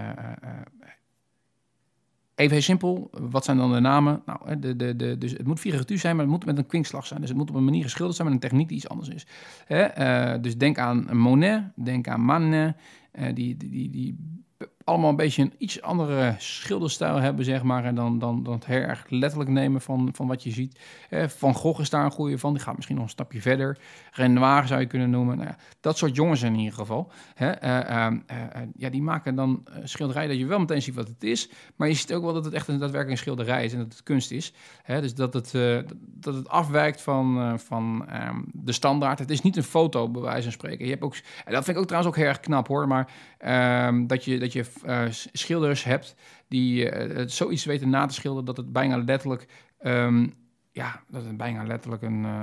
[2.35, 4.23] Even heel simpel, wat zijn dan de namen?
[4.27, 7.07] Nou, de, de, de, dus het moet figuratief zijn, maar het moet met een kwinkslag
[7.07, 7.21] zijn.
[7.21, 9.27] Dus het moet op een manier geschilderd zijn met een techniek die iets anders is.
[9.67, 9.83] Hè?
[9.83, 12.77] eh, dus denk aan Monet, denk aan Manet,
[13.13, 14.43] eh, die, die, die, die
[14.85, 17.85] allemaal een beetje een iets andere schilderstijl hebben, zeg maar.
[17.85, 20.79] En dan, dan, dan het heel letterlijk nemen van, van wat je ziet.
[21.11, 23.79] Eh, van Gogh is daar een goede van, die gaat misschien nog een stapje verder.
[24.13, 25.37] Renoir zou je kunnen noemen.
[25.37, 27.13] Nou ja, dat soort jongens in ieder geval.
[27.35, 27.51] Hè?
[27.51, 31.09] eh, eh, eh, eh, ja, die maken dan schilderijen dat je wel meteen ziet wat
[31.09, 31.51] het is.
[31.77, 34.03] Maar je ziet ook wel dat het echt een daadwerkelijk schilderij is en dat het
[34.03, 34.53] kunst is.
[34.83, 35.01] Hè?
[35.01, 35.53] Dus dat het,
[35.97, 39.19] dat het afwijkt van, van ehm, de standaard.
[39.19, 40.85] Het is niet een foto, bij wijze van spreken.
[40.85, 41.15] Je hebt ook,
[41.45, 42.89] en dat vind ik ook trouwens ook heel erg knap hoor.
[42.89, 46.15] Maar ehm, dat je, dat je eh, schilders hebt
[46.49, 49.47] die eh, het zoiets weten na te schilderen dat het bijna letterlijk.
[49.79, 50.29] ehm,
[50.73, 52.25] ja, dat het bijna letterlijk een.
[52.25, 52.43] eh,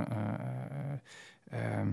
[1.50, 1.88] eh, ehm,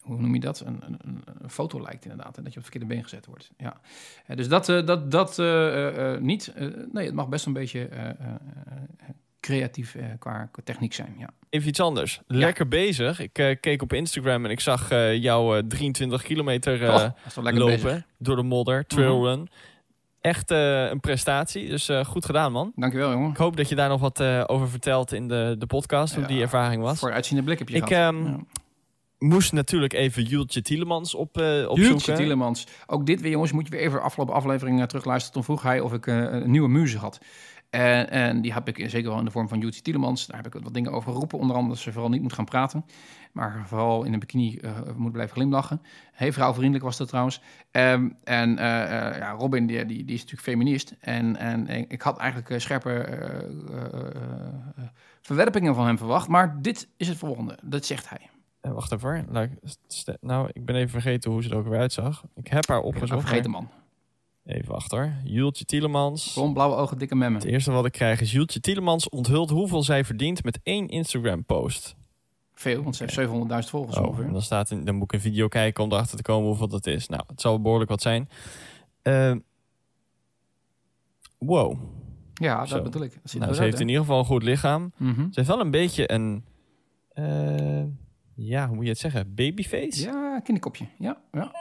[0.00, 0.60] hoe noem je dat?
[0.60, 0.98] Een, een,
[1.40, 2.36] een- foto lijkt inderdaad.
[2.36, 3.50] En dat je op het verkeerde been gezet wordt.
[3.56, 3.80] Ja.
[4.34, 5.38] Dus dat, dat, dat
[6.20, 6.52] niet.
[6.92, 7.88] Nee, het mag best een beetje
[9.44, 11.14] creatief eh, qua, qua techniek zijn.
[11.18, 11.28] Ja.
[11.50, 12.20] even iets anders.
[12.26, 13.20] Lekker bezig.
[13.20, 17.64] Ik eh, keek op Instagram en ik zag eh, jou eh, 23 kilometer Oh, lopen
[17.66, 17.90] bezig.
[17.90, 18.00] Mhm.
[18.18, 19.48] door de modder, trailrun.
[20.20, 22.72] Echt eh, een prestatie, dus goed gedaan man.
[22.76, 23.30] Dankjewel, jongen.
[23.30, 26.42] Ik hoop dat je daar nog wat over vertelt in de, de podcast, hoe die
[26.42, 26.98] ervaring was.
[26.98, 28.14] Voor uitziende blik heb je Ik gehad.
[28.14, 28.38] ehm, Ja.
[29.18, 32.14] moest natuurlijk even Jultje Tielemans op, eh Jultje opzoeken.
[32.14, 32.66] Tielemans.
[32.86, 35.32] Ook dit weer, jongens, moet je weer even afgelopen aflevering terugluisteren.
[35.34, 37.18] Toen vroeg hij of ik een nieuwe muze had.
[37.74, 40.26] En, en die heb ik zeker wel in de vorm van Jultje Tielemans.
[40.26, 41.38] Daar heb ik wat dingen over geroepen.
[41.38, 42.84] Onder andere dat ze vooral niet moet gaan praten.
[43.32, 45.82] Maar vooral in een bikini eh, moet blijven glimlachen.
[46.12, 47.40] Heel vrouwvriendelijk was dat trouwens.
[47.70, 50.94] Ehm, en eh, eh, ja, Robin, die, die, die is natuurlijk feminist.
[51.00, 53.06] En, en ik ik had eigenlijk scherpe
[55.20, 56.28] verwerpingen van hem verwacht.
[56.28, 57.58] Maar dit is het volgende.
[57.62, 58.30] Dat zegt hij.
[58.60, 59.26] Wacht even.
[59.30, 59.48] Nou,
[60.20, 62.24] nou, ik ben even vergeten hoe ze er ook weer uitzag.
[62.34, 63.20] Ik heb haar Ik opgezocht.
[63.20, 63.70] vergeten, man.
[64.44, 65.12] Even wachten hoor.
[65.24, 66.32] Jultje Tielemans.
[66.32, 67.40] Blond, blauwe ogen, dikke memmen.
[67.40, 71.44] Het eerste wat ik krijg is Jultje Tielemans onthult hoeveel zij verdient met één Instagram
[71.44, 71.96] post.
[72.54, 73.18] Veel, want ze heeft
[73.64, 74.24] 700.000 volgers Oh, ongeveer.
[74.24, 76.68] en dan, staat in, dan moet ik een video kijken om erachter te komen hoeveel
[76.68, 77.08] dat is.
[77.08, 78.28] Nou, het zal behoorlijk wat zijn.
[79.02, 79.34] Eh,
[81.38, 81.78] wow.
[82.34, 82.82] Ja, dat Zo.
[82.82, 83.18] bedoel ik.
[83.22, 84.92] Dat Nou, ze heeft in ieder geval een goed lichaam.
[84.96, 85.20] Mhm.
[85.20, 86.44] Ze heeft wel een beetje een...
[87.08, 87.84] eh,
[88.34, 89.34] ja, hoe moet je het zeggen?
[89.34, 90.02] Babyface?
[90.02, 90.86] Ja, kinderkopje.
[90.98, 91.52] Ja, ja.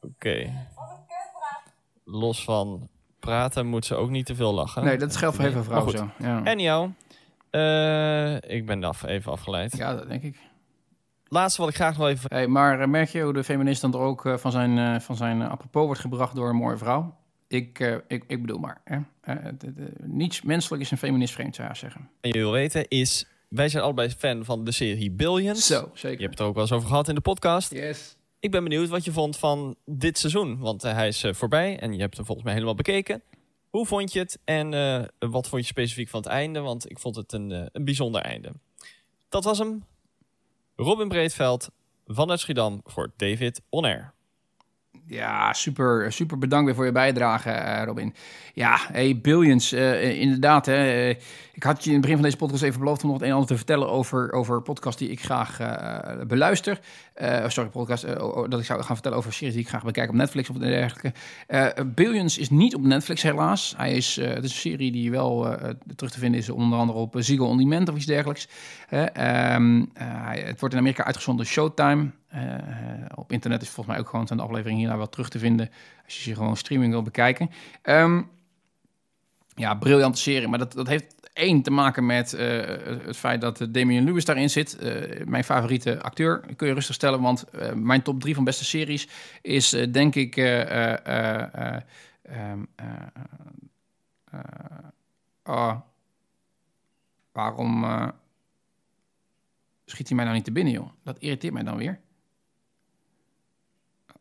[0.00, 0.52] Oké.
[2.04, 2.88] Los van
[3.18, 4.84] praten moet ze ook niet te veel lachen.
[4.84, 6.10] Nee, dat geldt voor heel veel vrouwen zo.
[6.18, 6.40] Ja.
[6.44, 6.90] Anyhow,
[7.50, 9.76] eh, ik ben af, even afgeleid.
[9.76, 10.36] ja, dat denk ik.
[11.28, 12.34] Laatste wat ik graag nog even...
[12.34, 15.16] Hey, maar eh, merk je hoe de feminist dan er ook eh, van zijn, van
[15.16, 17.16] zijn apropos wordt gebracht door een mooie vrouw?
[17.48, 17.78] Ik,
[18.08, 18.80] ik, ik bedoel maar.
[18.84, 18.98] Hè?
[20.02, 22.08] Niets menselijk is een feminist vreemd, zou je zeggen.
[22.20, 23.26] En je wil weten is...
[23.48, 25.66] Wij zijn allebei fan van de serie Billions.
[25.66, 26.18] Zo, Je zeker.
[26.20, 27.72] hebt het er ook wel eens over gehad in de podcast.
[27.72, 28.16] Yes.
[28.40, 30.58] Ik ben benieuwd wat je vond van dit seizoen.
[30.58, 33.22] Want eh, hij is eh, voorbij en je hebt hem volgens mij helemaal bekeken.
[33.70, 36.60] Hoe vond je het en eh, wat vond je specifiek van het einde?
[36.60, 38.52] Want ik vond het een, een bijzonder einde.
[39.28, 39.84] Dat was hem.
[40.76, 41.70] Robin Breedveld
[42.06, 44.12] vanuit Schiedam voor David On Air.
[45.06, 48.14] Ja, super, super bedankt weer voor je bijdrage, Robin.
[48.54, 50.66] Ja, hey, Billions, inderdaad.
[50.66, 51.14] Hè,
[51.58, 53.28] ik had je in het begin van deze podcast even beloofd om nog het een
[53.28, 56.80] en ander te vertellen over, over podcasts die ik graag eh, beluister.
[57.14, 59.68] Eh, sorry, podcast, eh, oh, oh, dat ik zou gaan vertellen over series die ik
[59.68, 61.12] graag bekijk op Netflix of dergelijke.
[61.86, 63.74] Billions is niet op Netflix helaas.
[63.76, 65.56] Hij is, het is een serie die wel
[65.96, 68.48] terug te vinden is onder andere op Ziggo On Demand of iets dergelijks.
[68.88, 72.10] Ehm, eh, het wordt in Amerika uitgezonden Showtime.
[73.14, 75.70] Op internet is volgens mij ook gewoon zijn de afleveringen hierna wel terug te vinden.
[76.04, 77.50] Als je ze gewoon streaming wil bekijken.
[77.82, 78.22] Ehm,
[79.58, 80.48] ja, briljante serie.
[80.48, 82.46] Maar dat, dat heeft één te maken met eh,
[83.06, 84.78] het feit dat eh, Damian Lewis daarin zit.
[84.78, 86.40] Eh, mijn favoriete acteur.
[86.56, 87.44] Kun je rustig stellen, want
[87.74, 89.08] mijn top drie van beste series
[89.42, 90.36] is denk ik...
[90.36, 91.82] eh, eh, eh, eh,
[92.22, 92.86] ehm, eh,
[94.30, 94.40] eh,
[95.44, 95.74] oh,
[97.32, 97.84] waarom
[99.84, 100.88] schiet hij mij nou niet te binnen, joh?
[101.04, 102.00] Dat irriteert mij dan weer.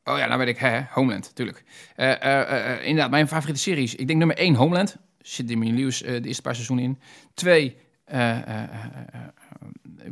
[0.04, 1.64] Oh ja, nou weet ik, hè, Homeland, tuurlijk.
[1.96, 3.96] Eh, inderdaad, mijn favoriete series.
[3.96, 4.98] Ik denk nummer 1, Homeland.
[5.28, 7.00] Zit Damian Lewis eh, de eerste paar seizoenen in.
[7.34, 8.70] Twee, eh, eh,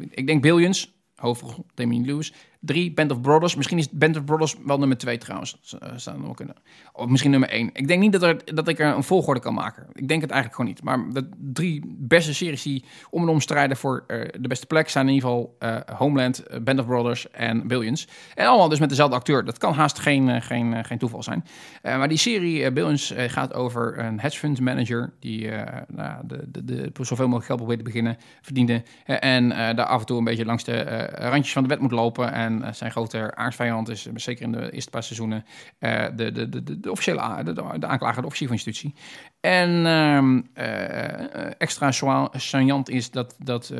[0.10, 0.94] ik denk Billions.
[1.16, 2.34] Hoofdrol Damian Lewis.
[2.66, 3.56] Drie, Band of Brothers.
[3.56, 5.58] Misschien is Band of Brothers wel nummer twee trouwens.
[5.96, 6.56] Zou kunnen.
[6.94, 7.70] Of misschien nummer één.
[7.74, 9.88] Ik denk niet dat, er, dat ik er een volgorde kan maken.
[9.94, 10.84] Ik denk het eigenlijk gewoon niet.
[10.84, 14.90] Maar de drie beste series die om en om strijden voor eh, de beste plek...
[14.90, 18.08] zijn in ieder geval eh, Homeland, eh, Band of Brothers en Billions.
[18.36, 19.46] En allemaal dus met dezelfde acteur.
[19.46, 21.46] Dat kan haast geen, geen, geen toeval zijn.
[21.82, 25.14] Maar die serie Billions gaat over een hedge fund manager...
[25.20, 25.50] die
[25.88, 28.84] nou, de, de, de, zoveel mogelijk geld probeert te beginnen, verdienen...
[29.06, 30.84] eh, en daar af en toe een beetje langs de
[31.16, 32.34] randjes van de wet moet lopen...
[32.34, 35.46] en eh, zijn grote aardsvijand is, eh, zeker in de eerste paar seizoenen...
[35.80, 38.94] eh, de, de, de, de, officiële de, aanklager, de officier van justitie.
[39.40, 41.92] En ehm, eh, extra
[42.32, 43.74] saillant is dat, dat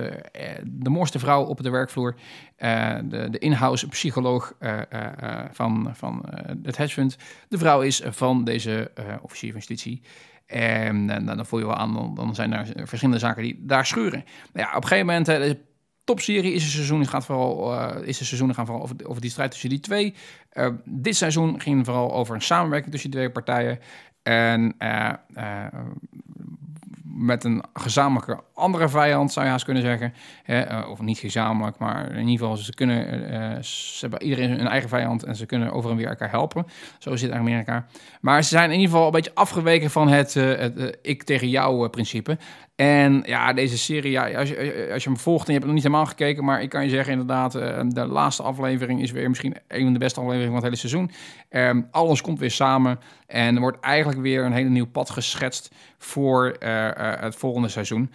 [0.64, 2.16] de mooiste vrouw op de werkvloer...
[2.58, 4.54] de, de in-house psycholoog
[5.52, 6.26] van, van
[6.64, 7.18] het hedge fund...
[7.50, 10.02] de vrouw is van deze officier van justitie...
[10.46, 14.24] En, nou, dan voel je wel aan, dan, zijn er verschillende zaken die daar schuren.
[14.54, 15.28] Nou ja, op een gegeven moment,
[16.06, 19.30] topserie is een seizoen, gaat vooral, eh, is de seizoenen gaan vooral over, over die
[19.30, 20.14] strijd tussen die twee.
[20.50, 23.80] Eh, dit seizoen ging vooral over een samenwerking tussen die twee partijen.
[24.24, 25.66] En eh, eh,
[27.16, 30.14] met een gezamenlijke andere vijand, zou je haast kunnen zeggen.
[30.46, 34.68] Eh, of niet gezamenlijk, maar in ieder geval, ze kunnen, eh, ze hebben iedereen hun
[34.68, 36.66] eigen vijand en ze kunnen over en weer elkaar helpen.
[37.00, 37.86] Zo zit Amerika.
[38.22, 41.24] Maar ze zijn in ieder geval een beetje afgeweken van het, eh, het eh, ik
[41.24, 42.38] tegen jou eh, principe.
[42.76, 45.74] En ja, deze serie, ja, als, je, als je hem volgt en je hebt nog
[45.74, 49.30] niet helemaal gekeken, maar ik kan je zeggen inderdaad, eh, de laatste aflevering is weer
[49.30, 51.12] misschien een van de beste afleveringen van het hele seizoen.
[51.50, 55.72] Ehm, alles komt weer samen en er wordt eigenlijk weer een hele nieuw pad geschetst
[55.98, 58.12] voor eh, eh, het volgende seizoen.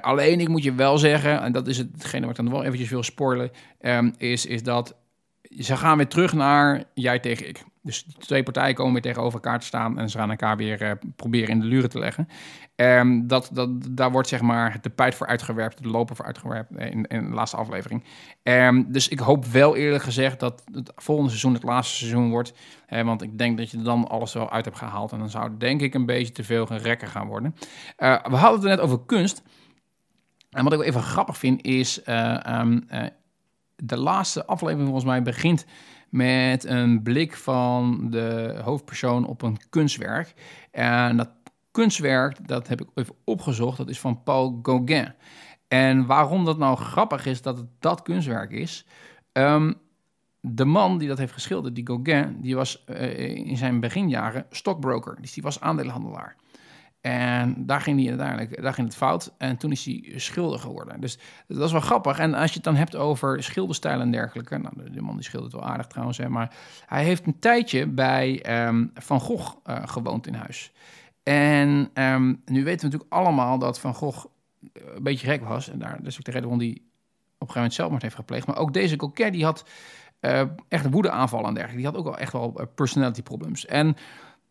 [0.00, 2.90] Alleen, ik moet je wel zeggen, en dat is hetgene wat ik dan wel eventjes
[2.90, 4.96] wil spoilen, ehm, is, is dat
[5.58, 7.64] ze gaan weer terug naar jij tegen ik.
[7.84, 10.82] Dus de twee partijen komen weer tegenover elkaar te staan en ze gaan elkaar weer
[10.82, 12.28] eh, proberen in de luren te leggen.
[12.76, 16.76] Ehm, dat, dat, daar wordt zeg maar het tapijt voor uitgewerpt, de loper voor uitgewerpt
[16.76, 18.04] eh, in, in de laatste aflevering.
[18.42, 22.52] Ehm, dus ik hoop wel eerlijk gezegd dat het volgende seizoen het laatste seizoen wordt.
[23.02, 25.12] Want ik denk dat je dan alles wel uit hebt gehaald.
[25.12, 27.54] En dan zou denk ik een beetje te veel gerekken gaan worden.
[27.96, 29.42] Eh, we hadden het net over kunst.
[30.50, 32.02] En wat ik wel even grappig vind is...
[32.02, 33.06] eh, ehm, eh,
[33.76, 35.66] de laatste aflevering volgens mij begint
[36.14, 40.34] met een blik van de hoofdpersoon op een kunstwerk.
[40.70, 41.30] En dat
[41.70, 45.14] kunstwerk, dat heb ik even opgezocht, dat is van Paul Gauguin.
[45.68, 48.86] En waarom dat nou grappig is dat het dat kunstwerk is...
[49.32, 49.72] ehm,
[50.40, 55.16] de man die dat heeft geschilderd, die Gauguin, die was eh, in zijn beginjaren stockbroker.
[55.20, 56.36] Dus die was aandeelhandelaar.
[57.04, 59.32] En daar ging, hij uiteindelijk, daar ging het fout.
[59.38, 61.00] En toen is hij schilder geworden.
[61.00, 62.18] Dus dat is wel grappig.
[62.18, 64.58] En als je het dan hebt over schilderstijl en dergelijke.
[64.58, 66.18] Nou, de, man die schildert wel aardig trouwens.
[66.18, 66.54] Hè, maar
[66.86, 70.72] hij heeft een tijdje bij ehm, Van Gogh eh, gewoond in huis.
[71.22, 74.24] En ehm, nu weten we natuurlijk allemaal dat Van Gogh
[74.72, 75.70] een beetje gek was.
[75.70, 76.84] En daar, dat is ook de reden waarom hij op een
[77.38, 78.46] gegeven moment zelfmoord heeft gepleegd.
[78.46, 79.64] Maar ook deze Coquet, die had
[80.20, 81.82] eh echt woedeaanvallen en dergelijke.
[81.82, 83.66] Die had ook wel echt wel eh, personality problems.
[83.66, 83.96] En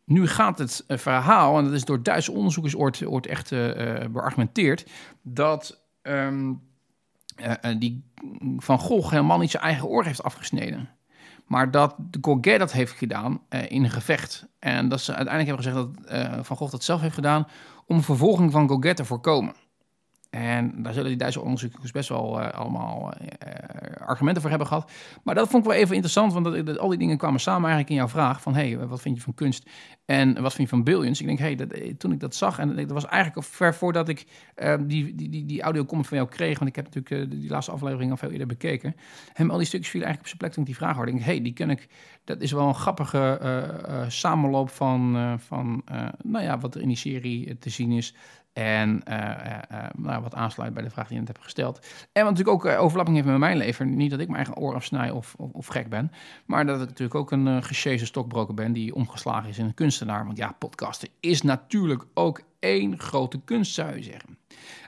[0.05, 4.11] nu gaat het eh, verhaal, en dat is door Duitse onderzoekers ooit, echt eh, eh,
[4.11, 4.85] beargumenteerd,
[5.21, 6.53] dat ehm,
[7.35, 8.11] eh, eh, die
[8.57, 10.89] Van Gogh helemaal niet zijn eigen oor heeft afgesneden.
[11.45, 14.47] Maar dat de Gauguin dat heeft gedaan in een gevecht.
[14.59, 17.47] En dat ze uiteindelijk hebben gezegd dat Van Gogh dat zelf heeft gedaan
[17.85, 19.55] om vervolging van Gauguin te voorkomen.
[20.33, 24.91] En daar zullen die Duitse onderzoekers best wel eh, allemaal eh, argumenten voor hebben gehad.
[25.23, 27.89] Maar dat vond ik wel even interessant, want dat, al die dingen kwamen samen eigenlijk
[27.89, 28.55] in jouw vraag van...
[28.55, 29.69] hé, hey, wat vind je van kunst
[30.05, 31.21] en wat vind je van Billions?
[31.21, 34.09] Ik denk, hé, hey, eh, toen ik dat zag, en dat was eigenlijk ver voordat
[34.09, 34.25] ik
[34.79, 36.59] die, die, die, die audio-comment van jou kreeg...
[36.59, 38.95] want ik heb natuurlijk die laatste aflevering al veel eerder bekeken...
[39.33, 41.11] hem al die stukjes vielen eigenlijk op zijn plek toen ik die vraag hoorde.
[41.11, 41.87] Ik denk, hé, hey, die ken ik...
[42.23, 45.83] Dat is wel een grappige samenloop van, van
[46.23, 48.15] nou ja, wat er in die serie te zien is...
[48.53, 51.79] En eh, eh, eh, nou, wat aansluit bij de vraag die je net hebt gesteld.
[52.11, 53.95] En wat natuurlijk ook overlapping heeft met mijn leven.
[53.95, 56.11] Niet dat ik mijn eigen oor afsnij of, of, gek ben.
[56.45, 60.25] Maar dat ik natuurlijk ook een uh, stokbroker ben die omgeslagen is in een kunstenaar.
[60.25, 64.37] Want ja, podcasten is natuurlijk ook één grote kunst, zou je zeggen.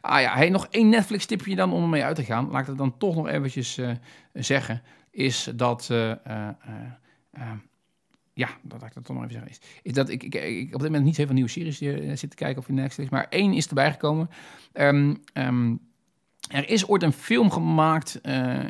[0.01, 2.49] Ah ja, hey, nog één Netflix-tipje dan om ermee uit te gaan.
[2.49, 3.80] Laat ik het dan toch nog eventjes
[4.34, 4.82] zeggen.
[5.11, 5.93] Is dat...
[8.36, 9.63] Ja, dat laat ik dat toch nog even zeggen.
[9.81, 12.36] Is, dat ik, ik, op dit moment niet heel veel nieuwe series uh, zit te
[12.36, 14.29] kijken of in Netflix, maar één is erbij gekomen.
[14.73, 15.79] Um, um,
[16.49, 18.19] er is ooit een film gemaakt.
[18.23, 18.63] Uh,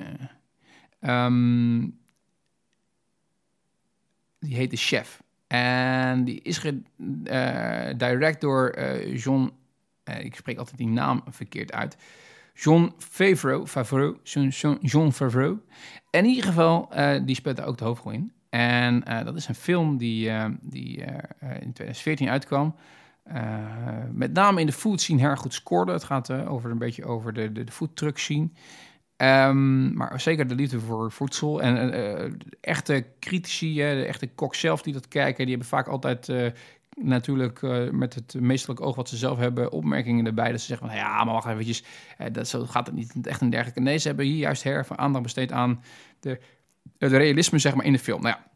[1.02, 2.00] um,
[4.40, 5.24] die heet De Chef.
[5.48, 9.52] En die is gedirect uh, door uh, John.
[10.20, 11.98] ik spreek altijd die naam verkeerd uit.
[12.54, 13.68] John Favreau.
[13.68, 14.18] Favreau
[14.82, 15.60] John, Favreau.
[16.10, 16.90] In ieder geval,
[17.26, 18.32] die speelt daar ook de hoofdrol in.
[18.56, 21.06] En uh, dat is een film die, uh, die uh,
[21.40, 22.76] in 2014 uitkwam.
[24.12, 25.92] met name in de food scene erg goed scoorde.
[25.92, 28.50] Het gaat over een beetje over de, de, de food truck scene.
[29.18, 31.62] Um, maar zeker de liefde voor voedsel.
[31.62, 36.30] En de echte critici, de echte kok zelf die dat kijken, die hebben vaak altijd
[37.02, 40.52] natuurlijk met het meestelijk oog wat ze zelf hebben, opmerkingen erbij.
[40.52, 41.84] Dat ze zeggen van, ja, maar wacht eventjes,
[42.22, 43.82] uh, dat, zo gaat het niet echt een dergelijke.
[43.82, 45.82] Nee, ze hebben hier juist her van aandacht besteed aan
[46.20, 46.40] de,
[46.98, 48.22] het realisme, zeg maar, in de film.
[48.22, 48.48] Nou ja,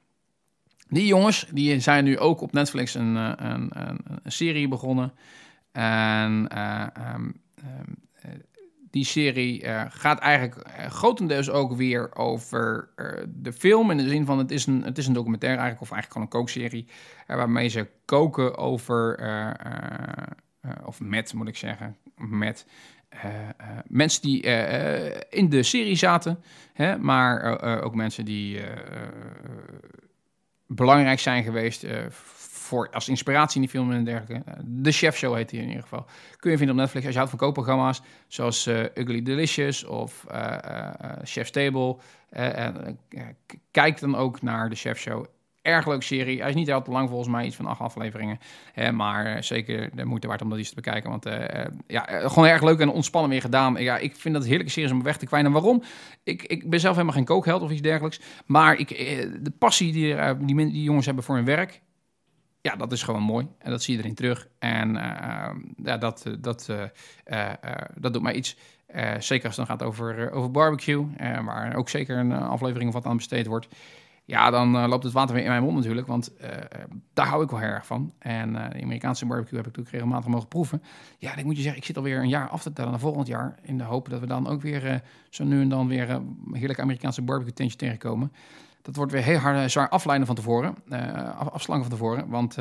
[0.87, 5.13] die jongens, die zijn nu ook op Netflix een, eh, een, een, een serie begonnen.
[5.71, 8.07] En uh, um, um,
[8.91, 12.89] die serie gaat eigenlijk grotendeels ook weer over
[13.27, 13.91] de film.
[13.91, 16.41] In de zin van, het is een, het is een documentaire eigenlijk, of eigenlijk gewoon
[16.43, 16.87] een kookserie.
[17.27, 19.19] waarmee ze koken over,
[20.85, 22.65] of met moet ik zeggen, met
[23.13, 24.41] uh, uh, mensen die
[25.29, 26.43] in de serie zaten,
[26.73, 28.61] hè, maar ook mensen die
[30.67, 34.43] belangrijk zijn geweest voor, als inspiratie in die film en dergelijke.
[34.63, 36.05] De Chef Show heet die in ieder geval.
[36.37, 40.25] Kun je vinden op Netflix als je houdt van kookprogramma's, zoals Ugly Delicious of
[41.23, 41.97] Chef's Table.
[43.71, 45.25] kijk dan ook naar de Chef Show
[45.61, 46.39] erg leuk serie.
[46.39, 48.39] Hij is niet al te lang volgens mij, iets van acht afleveringen.
[48.73, 51.09] Hè, maar uh, zeker de moeite waard om dat eens te bekijken.
[51.09, 51.33] Want uh,
[51.87, 53.75] ja, uh, gewoon erg leuk en ontspannen weer gedaan.
[53.75, 55.51] Ja, ik vind dat heerlijke series om weg te kwijnen.
[55.51, 55.83] Waarom?
[56.23, 58.19] Ik, ik ben zelf helemaal geen kookheld of iets dergelijks.
[58.45, 58.87] Maar ik,
[59.43, 61.81] de passie die, die, die jongens hebben voor hun werk...
[62.61, 63.47] Ja, dat is gewoon mooi.
[63.59, 64.47] En dat zie je erin terug.
[64.59, 64.93] En
[65.83, 66.69] ja, dat, dat,
[67.95, 68.57] dat doet mij iets.
[69.19, 71.05] zeker als het dan gaat over, over barbecue.
[71.45, 73.67] waar ook zeker een aflevering of wat aan besteed wordt
[74.29, 76.47] ja, dan uh, loopt het water weer in mijn mond natuurlijk, want uh,
[77.13, 78.13] daar hou ik wel erg van.
[78.19, 80.83] En de Amerikaanse barbecue heb ik natuurlijk regelmatig mogen proeven.
[81.17, 83.27] Ja, ik moet je zeggen, ik zit alweer een jaar af te tellen naar volgend
[83.27, 86.37] jaar, in de hoop dat we dan ook weer zo nu en dan weer een
[86.53, 88.31] heerlijke Amerikaanse barbecue tentje tegenkomen.
[88.81, 90.75] Dat wordt weer heel hard zwaar afleiden van tevoren,
[91.37, 92.55] af, afslangen van tevoren, want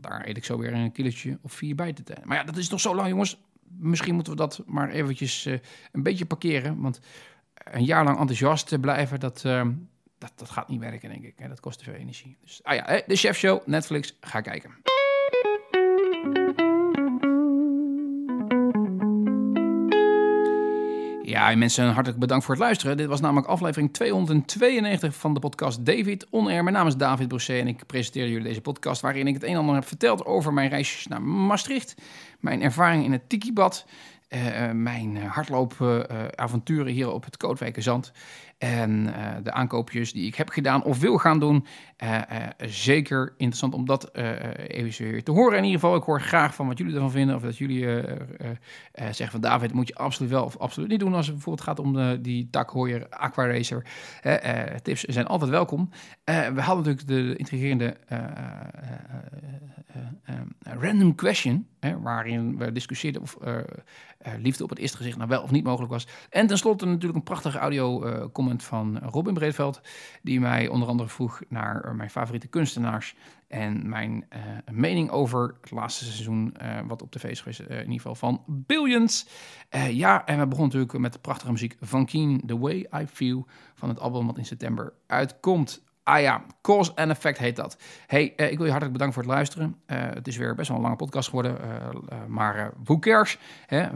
[0.00, 2.28] daar eet ik zo weer een kilootje of vier bij te tellen.
[2.28, 3.40] Maar ja, dat is toch zo lang, jongens.
[3.78, 5.44] Misschien moeten we dat maar eventjes
[5.92, 7.00] een beetje parkeren, want
[7.54, 9.44] een jaar lang enthousiast blijven, dat
[10.18, 11.34] dat, dat gaat niet werken, denk ik.
[11.36, 12.36] En dat kost te veel energie.
[12.42, 14.70] Dus, ah ja, de Chef Show, Netflix, ga kijken.
[21.22, 22.96] Ja, mensen, hartelijk bedankt voor het luisteren.
[22.96, 26.62] Dit was namelijk aflevering 292 van de podcast David On Air.
[26.62, 29.00] Mijn naam is David Brosset en ik presenteer jullie deze podcast...
[29.00, 31.94] waarin ik het een en ander heb verteld over mijn reisjes naar Maastricht...
[32.40, 33.86] mijn ervaring in het Tikibad...
[34.28, 38.12] Uh, mijn hardloopavonturen uh, hier op het Kootwijkerzand.
[38.58, 41.66] En de aankoopjes die ik heb gedaan of wil gaan doen.
[42.58, 44.14] zeker interessant om dat
[44.66, 45.58] even weer te horen.
[45.58, 47.36] In ieder geval, ik hoor graag van wat jullie ervan vinden.
[47.36, 47.86] Of dat jullie
[48.92, 51.14] zeggen van David, moet je absoluut wel of absoluut niet doen.
[51.14, 53.86] Als het bijvoorbeeld gaat om de, die takhooier Aqua Racer.
[54.82, 55.90] tips zijn altijd welkom.
[56.24, 57.96] we hadden natuurlijk de intrigerende
[60.62, 61.66] random question
[62.02, 63.58] waarin we discussieerden of eh,
[64.18, 66.06] eh, liefde op het eerste gezicht nou wel of niet mogelijk was.
[66.30, 69.80] En tenslotte natuurlijk een prachtige audio-comment van Robin Breedveld,
[70.22, 73.14] die mij onder andere vroeg naar eh, mijn favoriete kunstenaars
[73.48, 77.76] en mijn eh, mening over het laatste seizoen eh, wat op tv is geweest, eh,
[77.76, 79.28] in ieder geval van Billions.
[79.68, 83.06] Eh, ja, en we begonnen natuurlijk met de prachtige muziek van Keen, The Way I
[83.06, 85.86] Feel, van het album wat in september uitkomt.
[86.08, 87.76] Ah ja, Cause and Effect heet dat.
[88.06, 89.76] Hey, eh, ik wil je hartelijk bedanken voor het luisteren.
[89.86, 93.38] Eh, het is weer best wel een lange podcast geworden, eh, maar who cares?
[93.66, 93.86] Hè?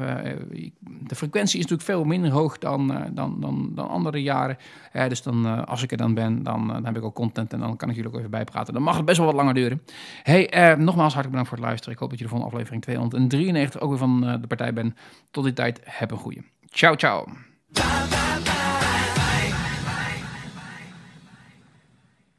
[0.80, 4.56] De frequentie is natuurlijk veel minder hoog dan, dan, dan, dan andere jaren.
[5.08, 7.76] Dus dan, als ik er dan ben, dan, dan heb ik ook content en dan
[7.76, 8.74] kan ik jullie ook even bijpraten.
[8.74, 9.82] Dan mag het best wel wat langer duren.
[10.22, 11.94] Hey, nogmaals hartelijk bedankt voor het luisteren.
[11.94, 14.94] Ik hoop dat je de volgende aflevering 293 ook weer van de partij bent.
[15.30, 16.42] Tot die tijd, heb een goeie.
[16.66, 17.26] Ciao, ciao.